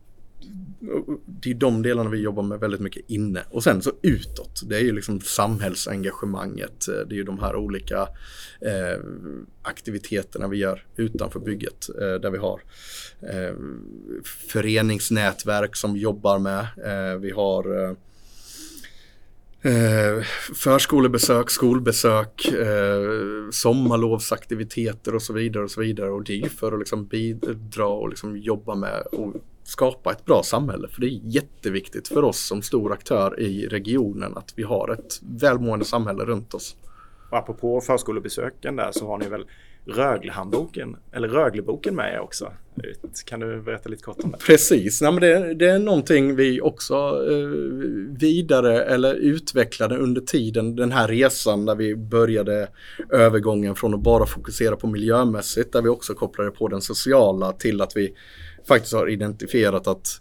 [1.27, 3.43] det är de delarna vi jobbar med väldigt mycket inne.
[3.51, 6.87] Och sen så utåt, det är ju liksom samhällsengagemanget.
[6.87, 8.01] Det är ju de här olika
[8.61, 9.01] eh,
[9.63, 11.89] aktiviteterna vi gör utanför bygget.
[12.01, 12.61] Eh, där vi har
[13.23, 13.57] eh,
[14.49, 16.67] föreningsnätverk som jobbar med.
[16.85, 17.97] Eh, vi har eh,
[19.73, 20.23] eh
[20.55, 26.11] förskolebesök, skolbesök, eh, sommarlovsaktiviteter och så vidare och så vidare.
[26.11, 29.35] Och det är ju för att liksom bidra och liksom jobba med och
[29.73, 30.89] skapa ett bra samhälle.
[30.89, 35.21] För det är jätteviktigt för oss som stor aktör i regionen att vi har ett
[35.23, 36.77] välmående samhälle runt oss.
[37.31, 39.45] Och apropå förskolebesöken där så har ni väl
[39.85, 42.53] Röglehandboken, eller Rögleboken med er också.
[43.27, 44.39] Kan du berätta lite kort om det?
[44.39, 46.95] Precis, Nej, men det, det är någonting vi också
[47.31, 47.49] eh,
[48.19, 52.69] vidare eller utvecklade under tiden, den här resan där vi började
[53.11, 57.81] övergången från att bara fokusera på miljömässigt, där vi också kopplade på den sociala till
[57.81, 58.15] att vi
[58.69, 60.21] faktiskt har identifierat att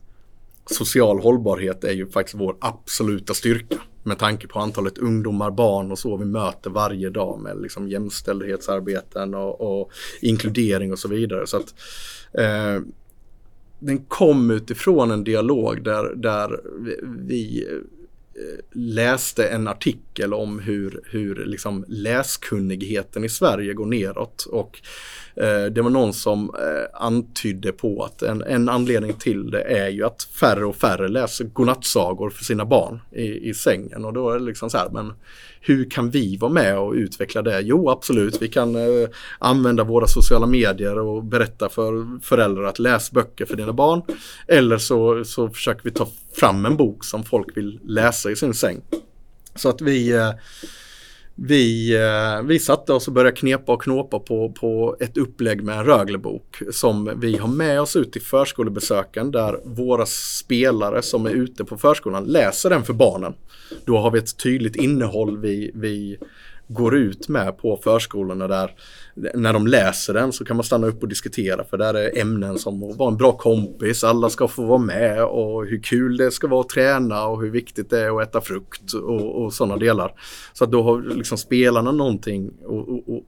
[0.69, 5.99] social hållbarhet är ju faktiskt vår absoluta styrka med tanke på antalet ungdomar, barn och
[5.99, 11.47] så vi möter varje dag med liksom jämställdhetsarbeten och, och inkludering och så vidare.
[11.47, 11.73] Så att,
[12.33, 12.81] eh,
[13.79, 17.67] den kom utifrån en dialog där, där vi, vi
[18.71, 24.47] läste en artikel om hur, hur liksom läskunnigheten i Sverige går neråt.
[24.49, 24.81] Och
[25.35, 29.89] Eh, det var någon som eh, antydde på att en, en, anledning till det är
[29.89, 34.05] ju att färre och färre läser godnattsagor för sina barn i, i sängen.
[34.05, 35.13] Och då är det liksom så här, men
[35.63, 37.61] hur kan vi vara med och utveckla det?
[37.61, 43.11] Jo, absolut, vi kan eh, använda våra sociala medier och berätta för föräldrar att läs
[43.11, 44.01] böcker för dina barn.
[44.47, 48.53] Eller så, så försöker vi ta fram en bok som folk vill läsa i sin
[48.53, 48.81] säng.
[49.55, 50.31] Så att vi eh,
[51.49, 55.85] Eh, vi satte oss och började knepa och knåpa på, på ett upplägg med en
[55.85, 61.65] Röglebok som vi har med oss ut i förskolebesöken där våra spelare som är ute
[61.65, 63.33] på förskolan läser den för barnen.
[63.85, 66.17] Då har vi ett tydligt innehåll vi, vi
[66.67, 68.71] går ut med på förskolorna där
[69.15, 72.59] när de läser den så kan man stanna upp och diskutera för där är ämnen
[72.59, 76.31] som att vara en bra kompis, alla ska få vara med och hur kul det
[76.31, 79.77] ska vara att träna och hur viktigt det är att äta frukt och, och sådana
[79.77, 80.13] delar.
[80.53, 82.51] Så att då har liksom spelarna någonting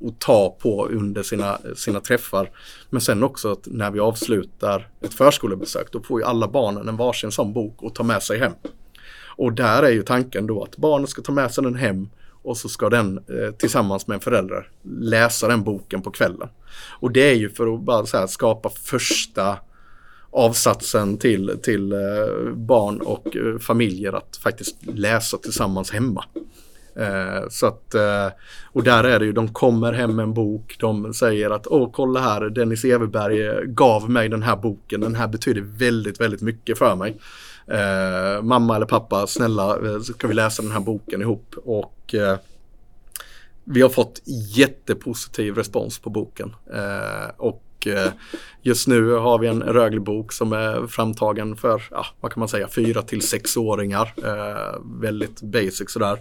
[0.07, 2.49] att, ta på under sina, sina träffar.
[2.89, 6.97] Men sen också att när vi avslutar ett förskolebesök då får ju alla barnen en
[6.97, 8.53] varsin sån bok och ta med sig hem.
[9.35, 12.09] Och där är ju tanken då att barnen ska ta med sig den hem
[12.43, 16.49] och så ska den eh, tillsammans med en förälder läsa den boken på kvällen.
[16.99, 19.57] Och det är ju för att bara så här, skapa första
[20.31, 26.25] avsatsen till, till eh, barn och eh, familjer att faktiskt läsa tillsammans hemma.
[26.95, 28.27] Eh, så att, eh,
[28.71, 31.91] och där är det ju, de kommer hem med en bok, de säger att åh
[31.91, 36.41] kolla här, Dennis Everberg eh, gav mig den här boken, den här betyder väldigt, väldigt
[36.41, 37.17] mycket för mig.
[37.67, 41.55] Eh, mamma eller pappa, snälla eh, ska vi läsa den här boken ihop.
[41.65, 42.37] Och eh,
[43.63, 44.21] vi har fått
[44.55, 46.55] jättepositiv respons på boken.
[46.73, 48.11] Eh, och Eh,
[48.61, 52.67] just nu har vi en Röglebok som är framtagen för, ja, vad kan man säga,
[52.67, 54.13] fyra till sexåringar.
[54.23, 56.19] Eh, väldigt basic sådär.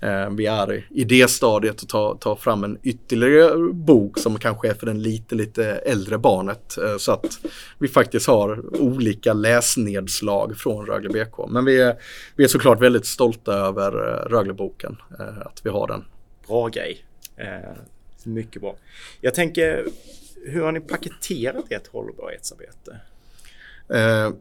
[0.00, 4.68] Eh, vi är i det stadiet att ta, ta fram en ytterligare bok som kanske
[4.68, 6.78] är för den lite, lite äldre barnet.
[6.78, 7.38] Eh, så att
[7.78, 11.48] vi faktiskt har olika läsnedslag från Rögle BK.
[11.48, 11.96] Men vi är,
[12.36, 14.96] vi är såklart väldigt stolta över eh, Rögleboken.
[15.18, 16.04] Eh, att vi har den.
[16.46, 17.04] Bra grej.
[17.36, 17.70] Eh,
[18.24, 18.76] mycket bra.
[19.20, 19.84] Jag tänker
[20.44, 23.00] hur har ni paketerat ert hållbarhetsarbete?
[23.88, 24.32] Eh,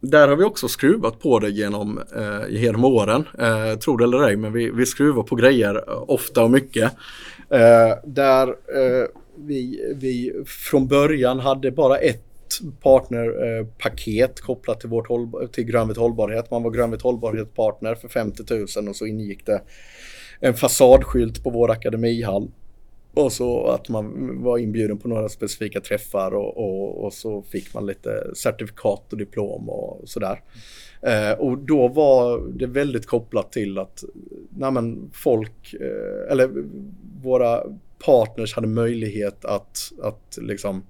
[0.00, 3.24] där har vi också skruvat på det genom, eh, genom åren.
[3.38, 6.92] Eh, tror det eller ej, men vi, vi skruvar på grejer eh, ofta och mycket.
[7.50, 12.22] Eh, där eh, vi, vi från början hade bara ett
[12.82, 16.50] partnerpaket eh, kopplat till, vårt håll, till Grönvitt hållbarhet.
[16.50, 18.42] Man var Grönvitt hållbarhetspartner för 50
[18.80, 19.62] 000 och så ingick det
[20.40, 22.50] en fasadskylt på vår akademihall
[23.16, 27.74] och så att man var inbjuden på några specifika träffar och, och, och så fick
[27.74, 30.40] man lite certifikat och diplom och sådär.
[31.02, 34.04] Eh, och då var det väldigt kopplat till att
[34.50, 36.50] nej men, folk, eh, eller
[37.22, 37.62] våra
[38.04, 40.82] partners hade möjlighet att, att liksom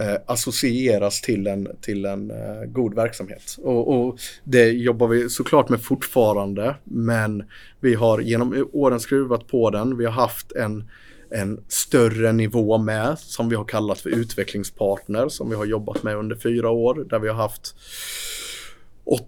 [0.00, 3.56] eh, associeras till en, till en eh, god verksamhet.
[3.62, 7.44] Och, och, det jobbar vi såklart med fortfarande men
[7.80, 9.98] vi har genom åren skruvat på den.
[9.98, 10.84] Vi har haft en
[11.30, 16.16] en större nivå med som vi har kallat för utvecklingspartner som vi har jobbat med
[16.16, 17.74] under fyra år där vi har haft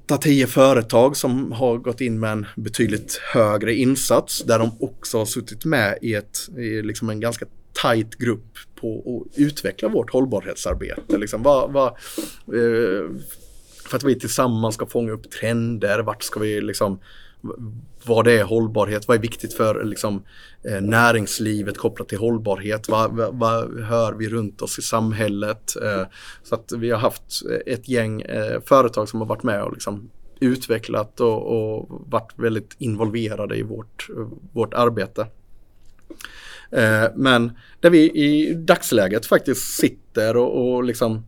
[0.08, 5.26] 8-10 företag som har gått in med en betydligt högre insats där de också har
[5.26, 7.46] suttit med i, ett, i liksom en ganska
[7.82, 11.18] tajt grupp på att utveckla vårt hållbarhetsarbete.
[11.18, 13.10] Liksom, vad, vad, eh,
[13.86, 17.00] för att vi tillsammans ska fånga upp trender, vart ska vi liksom
[18.04, 20.22] vad det är hållbarhet, vad är viktigt för liksom,
[20.64, 25.76] eh, näringslivet kopplat till hållbarhet, vad, vad, vad, hör vi runt oss i samhället.
[25.82, 26.06] Eh,
[26.42, 30.10] så att vi har haft ett gäng eh, företag som har varit med och liksom,
[30.40, 34.08] utvecklat och, och varit väldigt involverade i vårt,
[34.52, 35.26] vårt arbete.
[36.70, 41.26] Eh, men där vi i dagsläget faktiskt sitter och, och liksom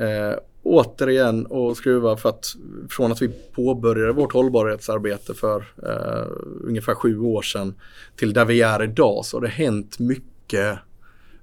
[0.00, 2.46] eh, återigen och skruva för att
[2.90, 6.26] från att vi påbörjade vårt hållbarhetsarbete för eh,
[6.64, 7.74] ungefär sju år sedan
[8.16, 10.78] till där vi är idag så har det hänt mycket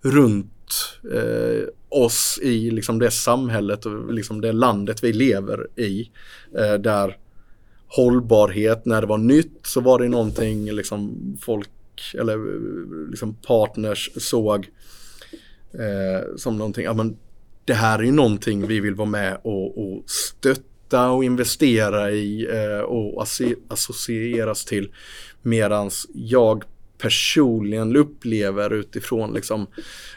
[0.01, 6.11] runt eh, oss i liksom det samhället och liksom det landet vi lever i.
[6.57, 7.17] Eh, där
[7.87, 11.69] hållbarhet, när det var nytt så var det någonting liksom folk
[12.13, 14.69] eller eh, liksom partners såg
[15.73, 17.17] eh, som någonting, ja men
[17.65, 22.47] det här är ju någonting vi vill vara med och, och stötta och investera i
[22.51, 23.25] eh, och
[23.67, 24.91] associeras till.
[25.41, 26.63] Medans jag
[26.97, 29.67] personligen upplever utifrån liksom,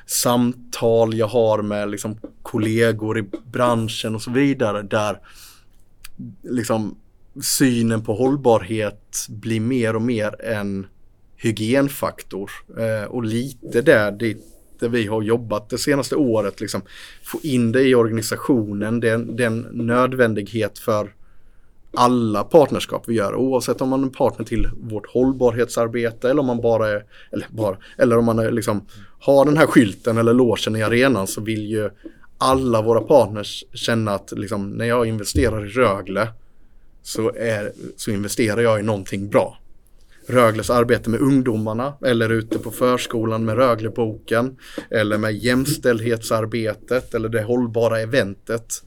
[0.07, 5.21] samtal jag har med liksom, kollegor i branschen och så vidare där
[6.43, 6.97] liksom,
[7.43, 10.87] synen på hållbarhet blir mer och mer en
[11.37, 12.51] hygienfaktor.
[12.79, 16.61] Eh, och lite där dit där vi har jobbat det senaste året.
[16.61, 16.83] Liksom,
[17.23, 21.15] få in det i organisationen, det är en nödvändighet för
[21.97, 26.61] alla partnerskap vi gör oavsett om man är partner till vårt hållbarhetsarbete eller om man
[26.61, 28.87] bara är, eller bara, eller om man är liksom
[29.21, 31.91] har den här skylten eller låsen i arenan så vill ju
[32.39, 36.29] alla våra partners känna att liksom, när jag investerar i Rögle
[37.03, 39.59] så, är, så investerar jag i någonting bra.
[40.27, 44.57] Rögles arbete med ungdomarna eller ute på förskolan med Rögleboken
[44.91, 48.83] eller med jämställdhetsarbetet eller det hållbara eventet.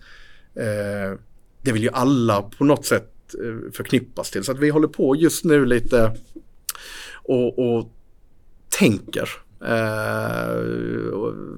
[0.55, 1.19] Eh,
[1.61, 4.43] det vill ju alla på något sätt eh, förknippas till.
[4.43, 6.17] Så att vi håller på just nu lite
[7.23, 7.91] och, och
[8.79, 9.29] tänker.
[9.61, 10.61] Eh,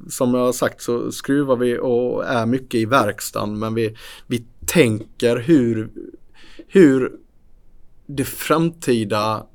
[0.10, 4.46] som jag har sagt så skruvar vi och är mycket i verkstaden men vi, vi
[4.66, 5.90] tänker hur,
[6.68, 7.12] hur
[8.06, 9.46] det framtida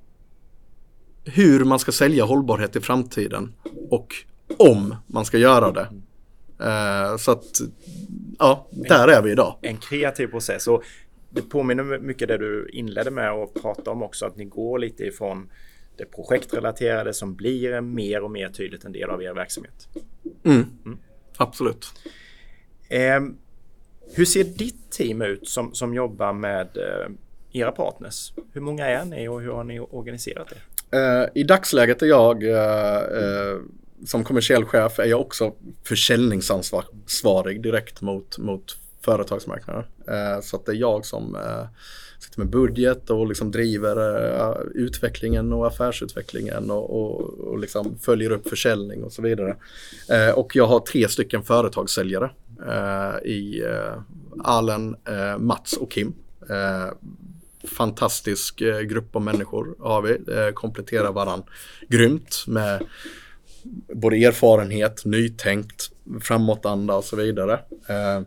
[1.25, 3.53] hur man ska sälja hållbarhet i framtiden
[3.91, 4.15] och
[4.59, 5.89] om man ska göra det.
[6.65, 7.61] Eh, så att,
[8.39, 9.59] ja, där är vi idag.
[9.63, 10.67] En kreativ process.
[10.67, 10.83] Och
[11.31, 15.05] det påminner mycket det du inledde med att prata om också, att ni går lite
[15.05, 15.51] ifrån
[15.97, 19.89] det projektrelaterade som blir mer och mer tydligt en del av er verksamhet.
[20.45, 20.65] Mm.
[20.85, 20.99] Mm.
[21.37, 21.93] Absolut.
[22.89, 23.21] Eh,
[24.15, 27.13] hur ser ditt team ut som, som jobbar med eh,
[27.53, 28.33] era partners?
[28.53, 30.74] Hur många är ni och hur har ni organiserat det?
[30.95, 33.61] Uh, I dagsläget är jag uh, uh,
[34.07, 35.53] som kommersiell chef är jag också
[35.85, 39.85] försäljningsansvarig direkt mot, mot företagsmarknaden.
[40.43, 41.37] så att det är jag som
[42.19, 48.49] sitter med budget och liksom driver utvecklingen och affärsutvecklingen och, och, och liksom följer upp
[48.49, 49.57] försäljning och så vidare.
[50.35, 52.31] och jag har tre stycken företagssäljare
[53.25, 53.63] i
[54.45, 54.97] Allen,
[55.39, 56.15] Mats och Kim
[57.69, 60.11] fantastisk eh, grupp av människor har vi.
[60.11, 61.47] Eh, kompletterar varandra
[61.89, 62.87] grymt med
[63.95, 65.91] både erfarenhet, nytänkt,
[66.21, 67.53] framåtanda och så vidare.
[67.89, 68.21] Eh,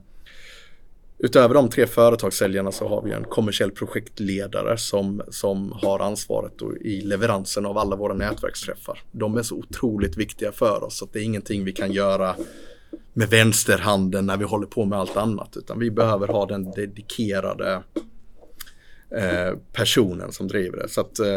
[1.17, 7.01] utöver de tre företagssäljarna så har vi en kommersiell projektledare som, som har ansvaret i
[7.01, 8.99] leveransen av alla våra nätverksträffar.
[9.11, 12.35] De är så otroligt viktiga för oss att det är ingenting vi kan göra
[13.13, 17.83] med vänsterhanden när vi håller på med allt annat utan vi behöver ha den dedikerade
[19.09, 20.89] Eh, personen som driver det.
[20.89, 21.33] Så att eh,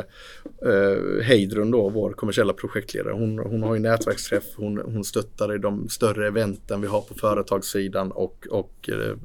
[0.73, 5.59] eh, Heidrun då, vår kommersiella projektledare, hon, hon har ju nätverksträff, hon, hon stöttar i
[5.59, 9.17] de större eventen vi har på företagssidan och, och eh,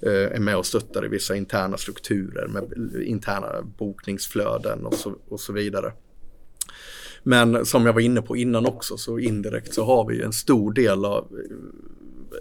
[0.00, 5.40] eh, är med och stöttar i vissa interna strukturer med interna bokningsflöden och så, och
[5.40, 5.92] så vidare.
[7.22, 10.72] Men som jag var inne på innan också så indirekt så har vi en stor
[10.72, 11.56] del av eh,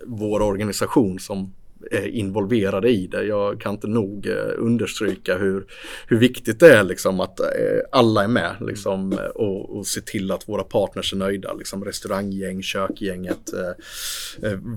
[0.06, 1.54] vår organisation som
[1.92, 3.24] Eh, involverade i det.
[3.24, 5.66] Jag kan inte nog eh, understryka hur,
[6.08, 7.46] hur viktigt det är liksom att eh,
[7.92, 11.54] alla är med liksom, och, och se till att våra partners är nöjda.
[11.54, 13.54] Liksom restauranggäng, kökgänget,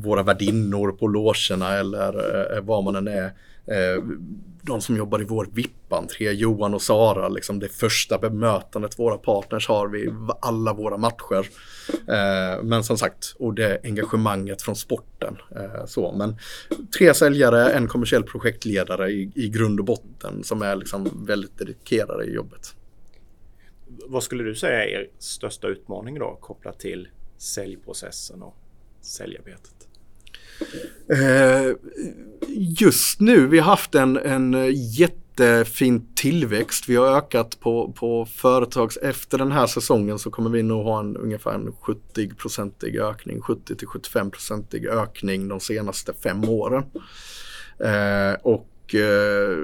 [0.05, 3.33] våra värdinnor på logerna eller vad man än är
[3.67, 4.05] Eh,
[4.63, 9.69] de som jobbar i vår VIP-entré, Johan och Sara, liksom det första bemötandet våra partners
[9.69, 10.11] har vid
[10.41, 11.49] alla våra matcher.
[12.09, 15.37] Eh, men som sagt, och det engagemanget från sporten.
[15.57, 16.13] Eh, så.
[16.13, 16.37] Men
[16.99, 22.25] tre säljare, en kommersiell projektledare i, i grund och botten som är liksom väldigt dedikerade
[22.25, 22.75] i jobbet.
[23.87, 27.09] Vad skulle du säga är er största utmaning då kopplat till
[27.39, 28.57] säljprocessen och
[29.01, 29.89] säljarbetet?
[31.09, 31.75] Eh,
[32.79, 36.89] just nu, vi har haft en, en jättefin tillväxt.
[36.89, 38.97] Vi har ökat på, på företags...
[38.97, 43.75] Efter den här säsongen så kommer vi nog ha en ungefär en 70-procentig ökning, 70
[43.75, 46.85] 75-procentig ökning de senaste fem åren.
[47.79, 49.57] Eh, och eh,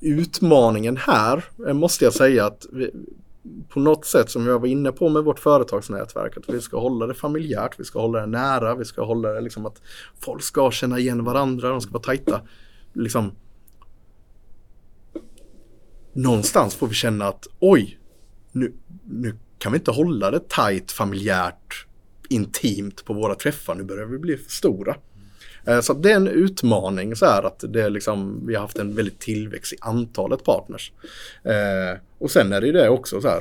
[0.00, 2.90] utmaningen här eh, måste jag säga att vi,
[3.68, 7.06] på något sätt som jag var inne på med vårt företagsnätverk, att vi ska hålla
[7.06, 9.82] det familjärt, vi ska hålla det nära, vi ska hålla det liksom att
[10.20, 12.40] folk ska känna igen varandra, de ska vara tajta.
[12.92, 13.32] Liksom,
[16.12, 17.98] någonstans får vi känna att oj,
[18.52, 18.72] nu,
[19.04, 21.86] nu kan vi inte hålla det tajt, familjärt,
[22.28, 24.96] intimt på våra träffar, nu börjar vi bli för stora.
[25.66, 28.78] Eh, så det är en utmaning så här att det är liksom, vi har haft
[28.78, 30.92] en väldigt tillväxt i antalet partners.
[31.42, 33.40] Eh, och sen är det ju det också så här,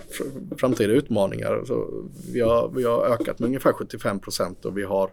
[0.57, 1.63] framtida utmaningar.
[1.67, 2.03] Så
[2.33, 5.09] vi, har, vi har ökat med ungefär 75 procent och vi har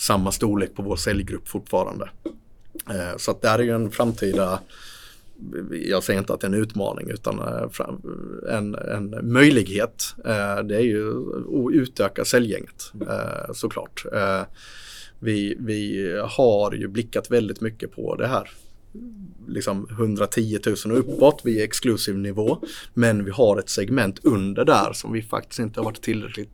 [0.00, 2.10] samma storlek på vår säljgrupp fortfarande.
[2.90, 4.60] Eh, så att det här är ju en framtida
[5.70, 10.14] jag säger inte att det är en utmaning utan eh, en, en möjlighet.
[10.24, 12.92] Eh, det är ju att utöka säljgänget
[13.54, 14.06] såklart
[15.18, 18.50] vi, vi har ju blickat väldigt mycket på det här.
[19.48, 22.58] Liksom 110 000 och uppåt, vi är exklusiv nivå.
[22.94, 26.50] Men vi har ett segment under där som vi faktiskt inte har varit tillräckligt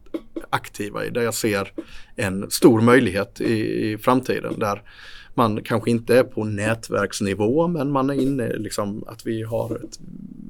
[0.50, 1.10] aktiva i.
[1.10, 1.72] Där jag ser
[2.16, 4.58] en stor möjlighet i, i framtiden.
[4.58, 4.82] Där
[5.34, 10.00] man kanske inte är på nätverksnivå men man är inne liksom att vi har ett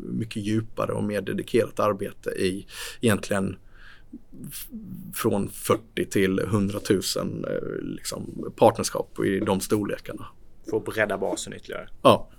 [0.03, 2.67] mycket djupare och mer dedikerat arbete i
[3.01, 3.57] egentligen
[5.15, 7.01] från 40 till 100 000
[7.45, 10.27] eh, liksom, partnerskap i de storlekarna.
[10.71, 11.89] För att bredda basen ytterligare?
[12.03, 12.31] Ja.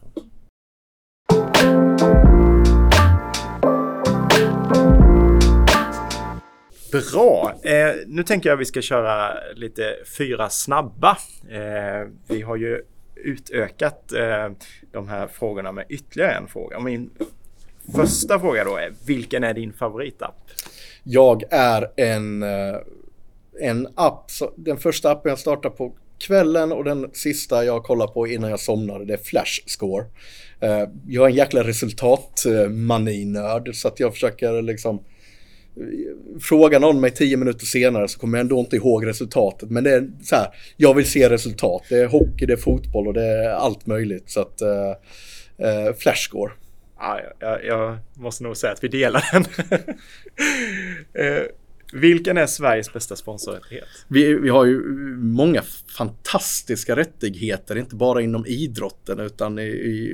[6.91, 7.53] Bra!
[7.63, 11.17] Eh, nu tänker jag att vi ska köra lite fyra snabba.
[11.49, 12.81] Eh, vi har ju
[13.15, 14.49] utökat eh,
[14.91, 16.79] de här frågorna med ytterligare en fråga.
[16.79, 17.09] Min
[17.95, 20.51] första fråga då är vilken är din favoritapp?
[21.03, 22.75] Jag är en, eh,
[23.61, 28.27] en app, den första appen jag startar på kvällen och den sista jag kollar på
[28.27, 29.67] innan jag somnar det är Flashscore.
[29.67, 30.05] Score.
[30.59, 35.01] Eh, jag är en jäkla resultatmaninörd, så att jag försöker liksom eh,
[36.41, 39.69] Fråga någon mig tio minuter senare så kommer jag ändå inte ihåg resultatet.
[39.69, 40.47] Men det är så här,
[40.77, 41.81] jag vill se resultat.
[41.89, 44.29] Det är hockey, det är fotboll och det är allt möjligt.
[44.29, 44.67] Så att, uh,
[45.67, 46.51] uh, Flashscore.
[47.03, 49.45] Ja, jag, jag, måste nog säga att vi delar den.
[51.25, 51.43] eh,
[51.93, 53.87] vilken är Sveriges bästa sponsorrättighet?
[54.07, 54.81] Vi, vi har ju
[55.17, 55.61] många
[55.97, 59.67] fantastiska rättigheter, inte bara inom idrotten utan i,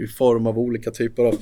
[0.04, 1.36] i form av olika typer av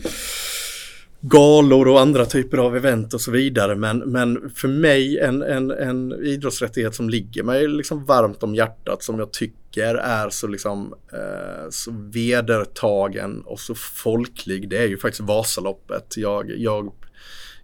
[1.21, 3.75] galor och andra typer av event och så vidare.
[3.75, 9.03] Men, men för mig en, en, en idrottsrättighet som ligger mig liksom varmt om hjärtat
[9.03, 14.69] som jag tycker är så, liksom, eh, så vedertagen och så folklig.
[14.69, 16.13] Det är ju faktiskt Vasaloppet.
[16.17, 16.91] Jag, jag,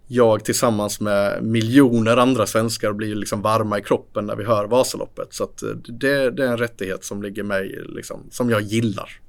[0.06, 5.34] jag tillsammans med miljoner andra svenskar blir liksom varma i kroppen när vi hör Vasaloppet.
[5.34, 9.20] Så att eh, det, det är en rättighet som ligger mig, liksom, som jag gillar.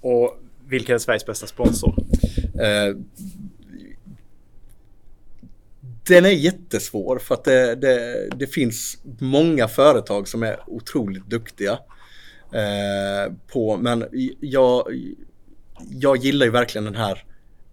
[0.00, 0.40] Och
[0.70, 1.94] vilken är Sveriges bästa sponsor?
[2.54, 2.96] Eh,
[6.08, 11.72] den är jättesvår för att det, det, det, finns många företag som är otroligt duktiga
[12.52, 14.04] eh, på, men
[14.40, 14.84] jag,
[15.90, 17.24] jag gillar ju verkligen den här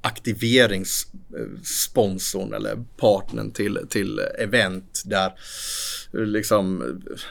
[0.02, 5.34] aktiveringssponsorn eller partnern till, till event där
[6.12, 6.84] liksom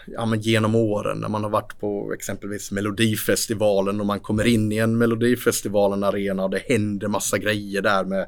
[0.07, 4.73] ja, men genom åren när man har varit på exempelvis Melodifestivalen och man kommer in
[4.73, 8.27] i en Melodifestivalen-arena och det händer massa grejer där med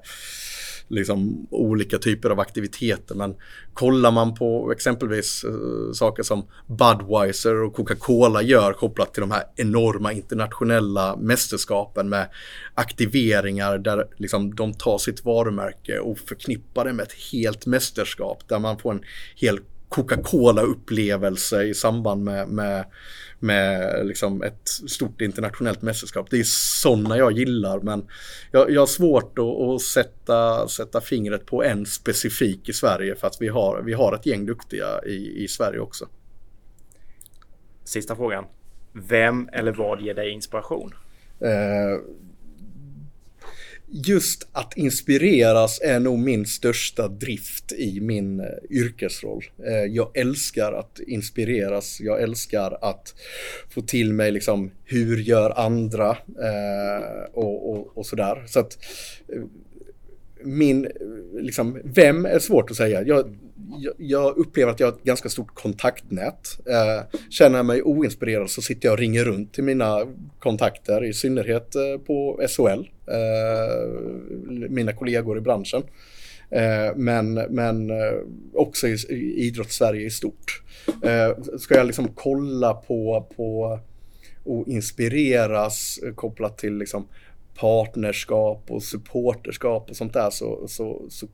[0.89, 3.15] liksom olika typer av aktiviteter.
[3.15, 3.35] Men
[3.75, 9.43] kollar man på exempelvis uh, saker som Budweiser och Coca-Cola gör kopplat till de här
[9.57, 12.29] enorma internationella mästerskapen med
[12.75, 18.59] aktiveringar där liksom de tar sitt varumärke och förknippar det med ett helt mästerskap där
[18.59, 19.03] man får en
[19.37, 22.85] hel Coca-Cola-upplevelse i samband med, med,
[23.39, 26.31] med liksom ett stort internationellt mästerskap.
[26.31, 26.45] Det är
[26.83, 28.07] sådana jag gillar men
[28.51, 33.27] jag, jag har svårt att, att, sätta, sätta fingret på en specifik i Sverige för
[33.27, 36.09] att vi har, vi har ett gäng duktiga i, i Sverige också.
[37.85, 38.45] Sista frågan.
[38.93, 40.95] Vem eller vad ger dig inspiration?
[41.41, 42.01] Eh,
[43.91, 49.45] just att inspireras är nog min största drift i min eh, yrkesroll.
[49.67, 52.01] Eh, jag älskar att inspireras.
[52.01, 53.15] Jag älskar att
[53.71, 58.45] få till mig liksom hur gör andra eh, och, och, och sådär.
[58.47, 58.79] Så att
[60.45, 60.89] min,
[61.41, 63.03] liksom, vem är svårt att säga.
[63.03, 63.37] Jag,
[63.99, 66.59] jag, upplever att jag har ett ganska stort kontaktnät.
[66.67, 70.07] Eh, känner jag mig oinspirerad så sitter jag och ringer runt till mina
[70.39, 75.83] kontakter, i synnerhet eh, på SHL, eh, mina kollegor i branschen.
[76.51, 78.19] Eh, men, men eh,
[78.55, 79.53] också i, i
[79.95, 80.63] i stort.
[81.03, 83.81] Eh, ska jag liksom kolla på, på
[84.45, 87.09] och inspireras kopplat till liksom
[87.61, 91.29] partnerskap och supporterskap och sånt där så, så, så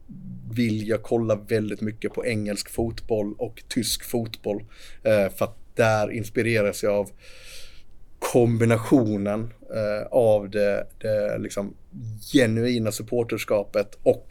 [0.55, 4.65] vill jag kolla väldigt mycket på engelsk fotboll och tysk fotboll.
[5.03, 7.11] Eh, för att där inspireras jag av
[8.19, 11.75] kombinationen eh, av det, det liksom
[12.33, 14.29] genuina supporterskapet och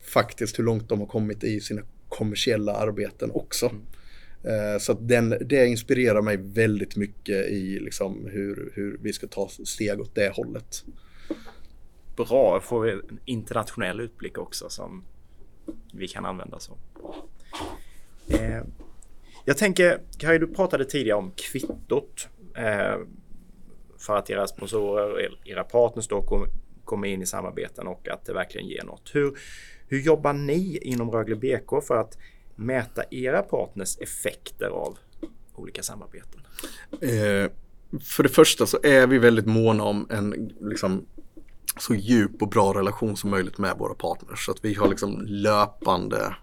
[0.00, 3.66] faktiskt hur långt de har kommit i sina kommersiella arbeten också.
[3.66, 3.82] Mm.
[4.46, 9.26] Eh, så att den, det inspirerar mig väldigt mycket i liksom hur, hur vi ska
[9.26, 10.84] ta steg åt det hållet.
[12.16, 15.04] Bra, får vi en internationell utblick också som
[15.92, 16.76] vi kan använda så.
[18.28, 18.62] Eh,
[19.44, 22.98] jag tänker, Kaj, du pratade tidigare om kvittot eh,
[23.98, 26.46] för att era sponsorer, era partners då
[26.84, 29.10] kommer in i samarbeten och att det verkligen ger något.
[29.14, 29.38] Hur,
[29.88, 32.18] hur jobbar ni inom Rögle BK för att
[32.56, 34.98] mäta era partners effekter av
[35.54, 36.40] olika samarbeten?
[37.00, 37.50] Eh,
[38.02, 41.06] för det första så är vi väldigt måna om en liksom,
[41.80, 44.46] så djup och bra relation som möjligt med våra partners.
[44.46, 46.36] Så att vi har liksom löpande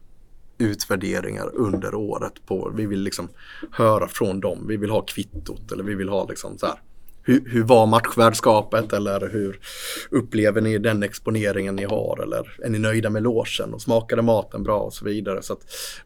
[0.58, 3.30] utvärderingar under året på, vi vill liksom
[3.72, 6.80] höra från dem, vi vill ha kvittot eller vi vill ha liksom så här
[7.24, 9.60] hur, hur var matchvärdskapet eller hur
[10.10, 14.64] upplever ni den exponeringen ni har eller är ni nöjda med låsen och smakade maten
[14.64, 15.42] bra och så vidare.
[15.42, 15.58] Så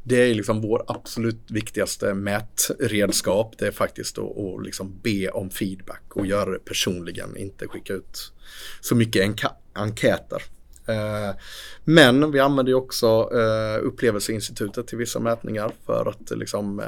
[0.03, 3.55] det är liksom vår absolut viktigaste mätredskap.
[3.57, 7.93] Det är faktiskt att, att liksom be om feedback och göra det personligen, inte skicka
[7.93, 8.33] ut
[8.81, 10.43] så mycket enkäter.
[10.87, 11.35] Eh,
[11.83, 16.81] men vi använder ju också eh, upplevelseinstitutet till vissa mätningar för att eh, liksom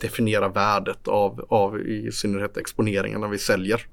[0.00, 3.86] definiera värdet av, av i synnerhet exponeringen när vi säljer.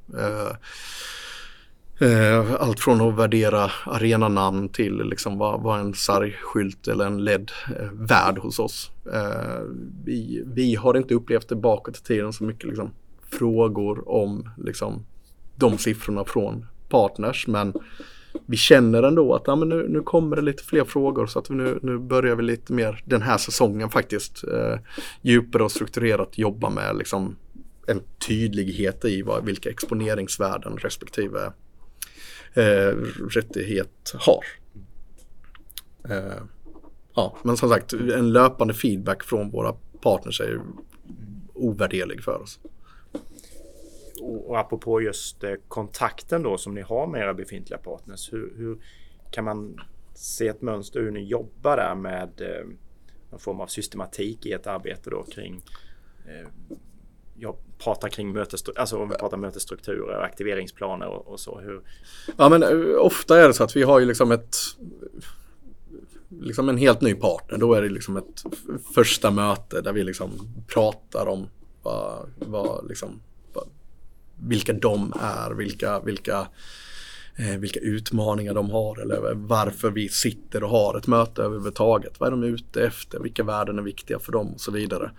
[2.60, 8.60] Allt från att värdera arenanamn till liksom vad, vad en sargskylt eller en LED-värd hos
[8.60, 8.92] oss.
[10.06, 12.92] Vi, vi har inte upplevt det bakåt i tiden så mycket liksom,
[13.32, 15.06] frågor om liksom,
[15.56, 17.74] de siffrorna från partners men
[18.46, 21.50] vi känner ändå att ja, men nu, nu kommer det lite fler frågor så att
[21.50, 24.80] nu, nu börjar vi lite mer den här säsongen faktiskt eh,
[25.22, 27.36] djupare och strukturerat jobba med liksom
[27.88, 31.54] en tydlighet i vad, vilka exponeringsvärden respektive
[32.54, 32.96] eh,
[33.30, 34.44] rättighet har.
[36.10, 36.44] Eh,
[37.16, 40.62] ja, men som sagt en löpande feedback från våra partners är
[41.54, 42.60] ovärderlig för oss
[44.22, 48.34] och apropå just eh, kontakten då som ni har med era befintliga partners.
[48.34, 48.78] Hur, hur
[49.32, 49.80] kan man
[50.14, 52.68] se ett mönster hur ni jobbar där med eh,
[53.30, 55.62] någon form av systematik i ett arbete då kring
[56.26, 56.48] eh,
[57.42, 61.60] jag pratar kring mötes, alltså om vi pratar mötesstrukturer, aktiveringsplaner och, och, så.
[61.60, 61.82] Hur...
[62.38, 64.56] Ja men eh, ofta är det så att vi har ju liksom ett
[66.30, 67.58] liksom en helt ny partner.
[67.58, 68.44] Då är det liksom ett
[68.94, 70.32] första möte där vi liksom
[70.68, 71.48] pratar om
[71.84, 73.22] vad, vad liksom
[74.44, 76.48] vilka de är, vilka, vilka,
[77.38, 82.20] eh, vilka utmaningar de har eller varför vi sitter och har ett möte överhuvudtaget.
[82.20, 83.20] Vad är de ute efter?
[83.20, 85.12] Vilka värden är viktiga för dem och så vidare.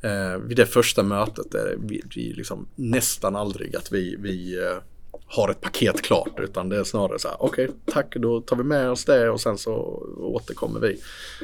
[0.00, 4.78] Eh, vid det första mötet är vi, vi liksom nästan aldrig att vi, vi eh,
[5.26, 8.56] har ett paket klart utan det är snarare så här okej okay, tack då tar
[8.56, 9.72] vi med oss det och sen så
[10.18, 11.00] återkommer vi.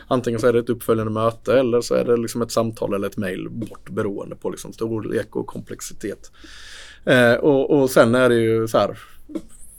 [0.08, 3.08] Antingen så är det ett uppföljande möte eller så är det liksom ett samtal eller
[3.08, 6.32] ett mejl bort beroende på liksom storlek och komplexitet.
[7.04, 8.98] Eh, och, och sen är det ju så här.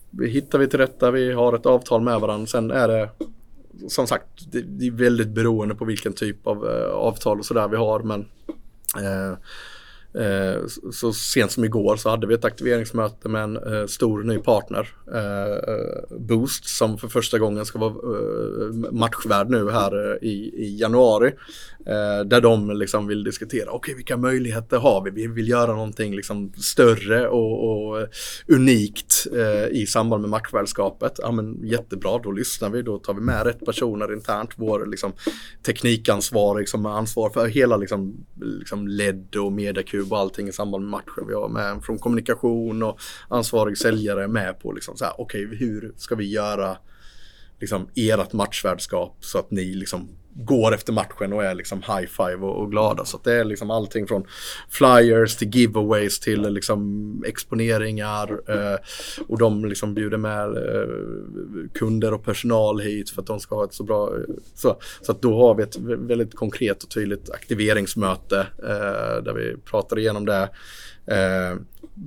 [0.10, 2.48] Vi hittar vi till rätta, vi har ett avtal med varandra.
[2.48, 3.10] Sen är det
[3.88, 7.68] som sagt, det, det är väldigt beroende på vilken typ av eh, avtal och sådär
[7.68, 8.00] vi har.
[8.00, 8.26] Men
[8.98, 9.38] eh,
[10.20, 10.62] Eh,
[10.92, 14.88] så sent som igår så hade vi ett aktiveringsmöte med en eh, stor ny partner,
[15.14, 17.94] eh, Boost, som för första gången ska vara
[18.92, 21.34] matchvärd nu här i, i januari.
[22.26, 25.12] Där de liksom vill diskutera, okej okay, vilka möjligheter har vi?
[25.12, 28.08] Vi vill göra någonting liksom större och, och
[28.48, 29.28] unikt
[29.72, 31.20] i samband med matchvärdskapet.
[31.22, 35.14] Ja men jättebra, då lyssnar vi, då tar vi med rätt personer internt, vår liksom,
[35.66, 40.52] teknikansvarig som har ansvar för hela liksom, liksom LED och mediakub Youtube och allting i
[40.52, 41.28] samband med matchen.
[41.28, 43.00] Vi har med från kommunikation och
[43.30, 46.78] ansvarig säljare med på liksom så här, okej okay, hur ska vi göra
[47.60, 52.36] liksom ert matchvärdskap så att ni liksom går efter matchen och är liksom high five
[52.36, 53.06] och, och glada.
[53.06, 54.24] Så det är liksom allting från
[54.70, 58.78] flyers till giveaways till liksom exponeringar eh,
[59.28, 63.66] och de liksom bjuder med eh, kunder och personal hit för att de ska ha
[63.66, 64.08] ett så bra...
[64.08, 69.34] Eh, så, så att då har vi ett väldigt konkret och tydligt aktiveringsmöte eh, där
[69.34, 70.50] vi pratar igenom det.
[71.06, 71.58] Eh,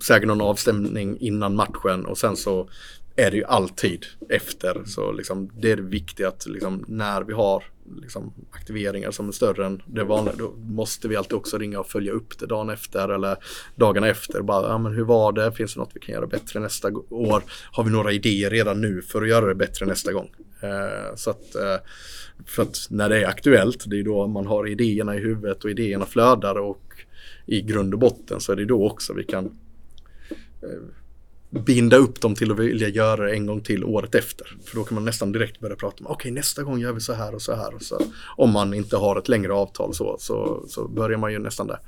[0.02, 2.68] säkert någon avstämning innan matchen och sen så
[3.16, 4.82] är det ju alltid efter.
[4.86, 7.64] Så liksom, det är det viktiga att liksom, när vi har
[8.02, 11.86] liksom, aktiveringar som är större än det vanliga då måste vi alltid också ringa och
[11.86, 13.36] följa upp det dagen efter eller
[13.74, 14.42] dagarna efter.
[14.42, 15.52] Bara, ja, men hur var det?
[15.52, 17.42] Finns det något vi kan göra bättre nästa år?
[17.72, 20.30] Har vi några idéer redan nu för att göra det bättre nästa gång?
[20.60, 21.76] Eh, så att, eh,
[22.46, 25.70] för att när det är aktuellt, det är då man har idéerna i huvudet och
[25.70, 26.82] idéerna flödar och
[27.46, 29.44] i grund och botten så är det då också vi kan
[30.62, 30.68] eh,
[31.56, 34.56] binda upp dem till att vilja göra det en gång till året efter.
[34.64, 37.00] För då kan man nästan direkt börja prata om, okej okay, nästa gång gör vi
[37.00, 37.74] så här och så här.
[37.74, 38.02] Och så.
[38.36, 41.78] Om man inte har ett längre avtal så, så, så börjar man ju nästan där.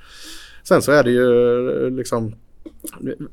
[0.62, 2.34] Sen så är det ju eh, liksom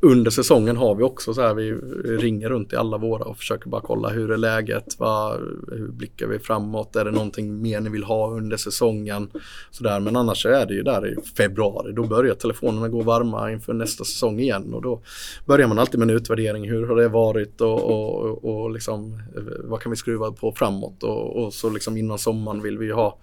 [0.02, 1.72] under säsongen har vi också så här, vi
[2.18, 5.40] ringer runt i alla våra och försöker bara kolla hur är läget, vad,
[5.72, 9.30] hur blickar vi framåt, är det någonting mer ni vill ha under säsongen?
[9.72, 10.00] Så där.
[10.00, 13.74] Men annars så är det ju där i februari, då börjar telefonerna gå varma inför
[13.74, 15.02] nästa säsong igen och då
[15.46, 19.44] börjar man alltid med en utvärdering, hur har det varit och, och, och liksom, eh,
[19.64, 23.18] vad kan vi skruva på framåt och, och så liksom innan sommaren vill vi ha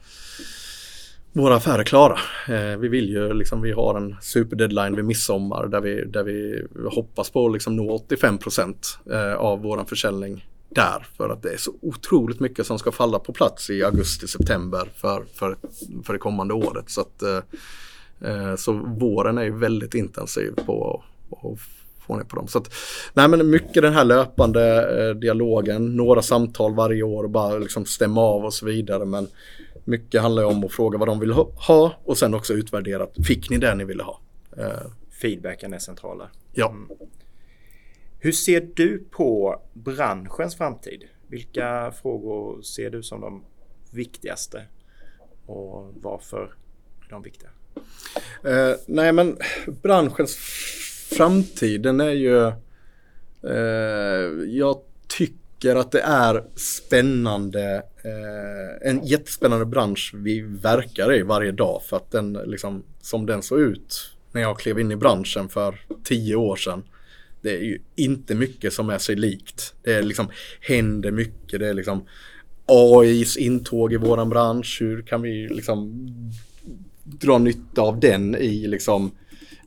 [1.32, 2.18] våra affärer klara.
[2.48, 6.66] Eh, vi vill ju liksom, vi har en superdeadline vid midsommar där vi, där vi
[6.90, 8.38] hoppas på att liksom nå 85
[9.12, 13.18] eh, av våran försäljning där för att det är så otroligt mycket som ska falla
[13.18, 15.56] på plats i augusti, september för, för,
[16.04, 16.90] för det kommande året.
[16.90, 17.38] Så, att, eh,
[18.30, 21.58] eh så våren är ju väldigt intensiv på att
[22.06, 22.48] få ner på dem.
[22.48, 22.74] Så att,
[23.14, 27.84] nej men mycket den här löpande eh, dialogen, några samtal varje år och bara liksom
[27.84, 29.04] stämma av och så vidare.
[29.04, 29.28] Men
[29.84, 33.06] mycket handlar om att fråga vad de vill ha och sen också utvärdera.
[33.26, 34.20] Fick ni det ni ville ha?
[34.58, 34.90] Uh,
[35.22, 36.30] Feedbacken är centrala.
[36.52, 36.70] Ja.
[36.70, 36.88] Mm.
[38.18, 41.04] Hur ser du på branschens framtid?
[41.26, 43.44] Vilka frågor ser du som de
[43.90, 44.62] viktigaste
[45.46, 46.54] och varför
[47.06, 47.50] är de viktiga?
[48.44, 49.38] Eh, nej men
[49.82, 50.36] branschens
[51.16, 52.46] framtid den är ju
[53.42, 61.22] eh, jag tycker tycker att det är spännande eh, en jättespännande bransch vi verkar i
[61.22, 64.96] varje dag för att den liksom som den såg ut när jag klev in i
[64.96, 66.82] branschen för tio år sedan
[67.42, 69.74] det är ju inte mycket som är sig likt.
[69.82, 71.60] Det är liksom, händer mycket.
[71.60, 72.06] Det är liksom
[72.66, 74.78] AIs intåg i våran bransch.
[74.80, 76.06] Hur kan vi liksom
[77.04, 79.10] dra nytta av den i liksom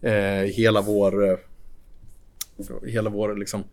[0.02, 1.38] eh, hela vår eh,
[2.86, 3.64] hela vår liksom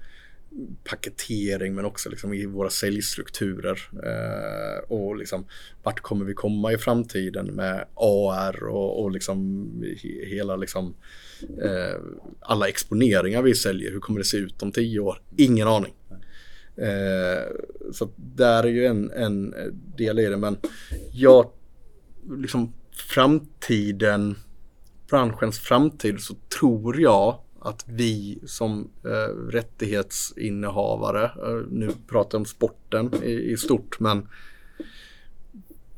[0.84, 3.78] paketering men också liksom i våra säljstrukturer.
[3.92, 5.46] Eh, och liksom
[5.82, 9.68] vart kommer vi komma i framtiden med AR och, och liksom
[10.26, 10.94] hela liksom
[11.62, 12.00] eh,
[12.40, 13.90] alla exponeringar vi säljer.
[13.90, 15.22] Hur kommer det se ut om tio år?
[15.36, 15.94] Ingen aning.
[16.76, 17.52] Eh,
[17.92, 19.54] så där är ju en, en
[19.96, 20.56] del i det men
[21.12, 21.50] jag
[22.36, 24.36] liksom framtiden
[25.10, 32.46] branschens framtid så tror jag att vi som eh, rättighetsinnehavare, eh, nu pratar jag om
[32.46, 34.28] sporten i, i, stort, men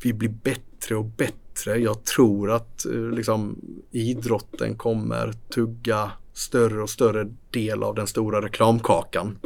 [0.02, 1.76] vi blir bättre och bättre.
[1.76, 3.58] Jag tror att eh, liksom,
[3.90, 9.38] idrotten kommer tugga större och större del av den stora reklamkakan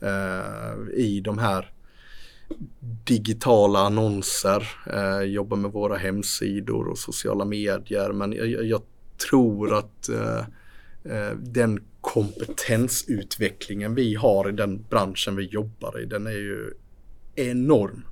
[0.00, 1.72] eh, i de här
[3.04, 8.12] digitala annonser, eh, jobba med våra hemsidor och sociala medier.
[8.12, 8.82] Men jag, jag
[9.30, 10.44] tror att Eh,
[11.10, 16.72] Eh, den kompetensutvecklingen vi har i den branschen vi jobbar i, den är ju
[17.34, 18.04] enorm.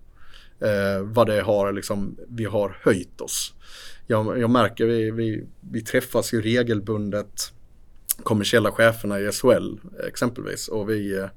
[0.61, 3.55] Eh, vad det har liksom, vi har höjt oss.
[4.07, 7.53] Jag, jag märker, vi, vi, vi träffas ju regelbundet
[8.23, 9.79] kommersiella cheferna i SHL
[10.09, 11.29] exempelvis och vi eh,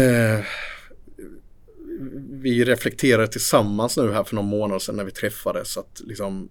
[0.00, 0.44] eh,
[2.30, 6.48] vi reflekterar tillsammans nu här för några månader sedan när vi träffades att liksom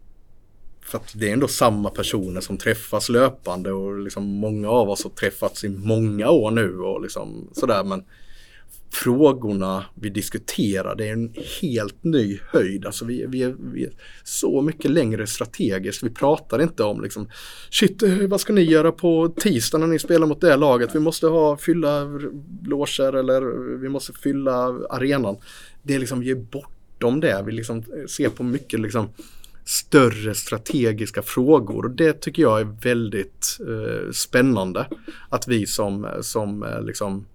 [0.87, 5.03] för att det är ändå samma personer som träffas löpande och liksom många av oss
[5.03, 8.03] har träffats i många år nu och liksom sådär men
[8.91, 12.85] frågorna vi diskuterar det är en helt ny höjd.
[12.85, 13.91] Alltså vi, vi, är, vi är
[14.23, 16.03] så mycket längre strategiskt.
[16.03, 17.29] Vi pratar inte om liksom
[17.69, 20.95] shit eh, vad ska ni göra på tisdag när ni spelar mot det laget?
[20.95, 22.03] Vi måste ha fylla
[22.63, 23.41] loger eller
[23.77, 24.55] vi måste fylla
[24.89, 25.37] arenan.
[25.83, 27.43] Det är liksom vi är bortom det.
[27.45, 29.09] Vi liksom ser på mycket liksom
[29.67, 34.87] större strategiska frågor och det tycker jag är väldigt eh, spännande.
[35.29, 37.25] Att vi som, som eh, liksom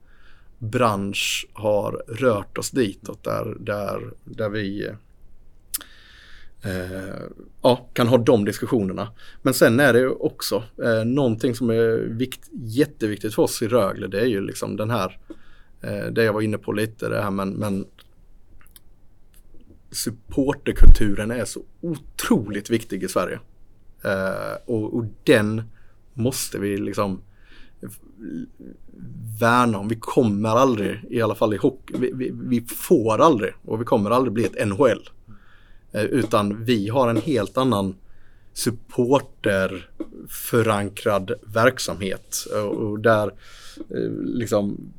[0.59, 4.89] bransch har rört oss ditåt där, där, där vi
[6.63, 7.23] eh,
[7.63, 9.09] ja, kan ha de diskussionerna.
[9.43, 14.07] Men sen är det också eh, någonting som är vikt, jätteviktigt för oss i Rögle.
[14.07, 15.19] Det är ju liksom den här,
[15.81, 17.87] eh, det jag var inne på lite, det här men, men
[19.93, 23.41] supporterkulturen är så otroligt viktig i Sverige.
[24.05, 25.63] Uh, och, och, den
[26.15, 27.21] måste vi liksom
[29.41, 29.89] värna om.
[29.89, 33.85] Vi kommer aldrig, i alla fall i hockey, vi, vi, vi får aldrig och vi
[33.85, 35.09] kommer aldrig bli ett NHL.
[35.95, 37.95] Uh, eh, utan vi har en helt annan
[38.53, 42.47] supporterförankrad verksamhet.
[42.55, 43.27] Eh, och där
[43.91, 44.93] eh, liksom,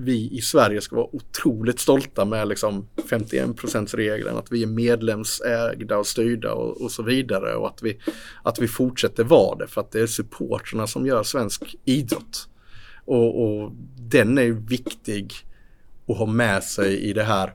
[0.00, 4.36] vi i Sverige ska vara otroligt stolta med liksom 51 regeln.
[4.36, 7.54] Att vi är medlemsägda och styrda och, och, så vidare.
[7.54, 7.98] Och att vi,
[8.42, 9.66] att vi fortsätter vara det.
[9.66, 12.48] För att det är supporterna som gör svensk idrott.
[13.04, 15.32] Och, och den är viktig
[16.08, 17.54] att ha med sig i det här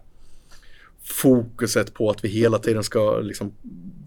[1.04, 3.54] fokuset på att vi hela tiden ska liksom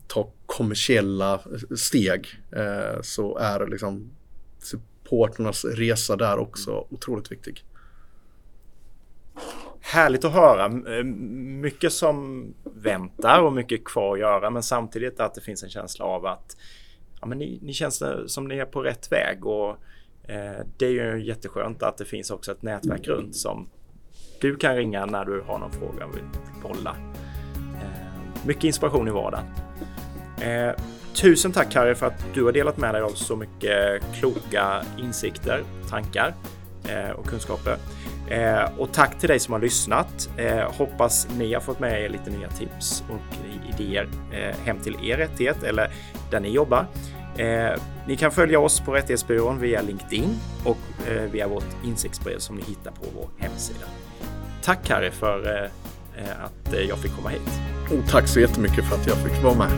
[0.07, 1.41] ta kommersiella
[1.76, 4.11] steg eh, så är liksom
[4.59, 7.64] supporternas resa där också otroligt viktig.
[9.91, 10.64] Härligt att höra.
[10.64, 15.70] Eh, mycket som väntar och mycket kvar att göra men samtidigt att det finns en
[15.70, 16.57] känsla av att
[17.20, 19.70] ja, men ni, ni känns som ni är på rätt väg och
[20.22, 23.68] eh, det är ju jätteskönt att det finns också ett nätverk runt som
[24.41, 26.24] du kan ringa när du har någon fråga och vill
[26.62, 26.97] bolla.
[27.82, 29.45] Eh, mycket inspiration i vardagen.
[30.41, 30.72] Eh,
[31.14, 35.62] tusen tack Harry för att du har delat med dig av så mycket kloka insikter,
[35.91, 36.34] tankar
[36.89, 37.76] eh, och kunskaper.
[38.31, 40.31] Eh, och tack till dig som har lyssnat.
[40.37, 43.37] Eh, hoppas ni har fått med er lite nya tips och
[43.74, 45.91] idéer eh, hem till er rättighet eller
[46.31, 46.87] där ni jobbar.
[47.37, 52.57] Eh, ni kan följa oss på Rättighetsbyrån via LinkedIn och eh, via vårt insiktsbrev som
[52.57, 53.87] ni hittar på vår hemsida.
[54.62, 55.70] Tack Harry för eh,
[56.24, 57.61] eh, att jag fick komma hit.
[57.91, 59.70] Och tack så jättemycket för att jag fick vara med.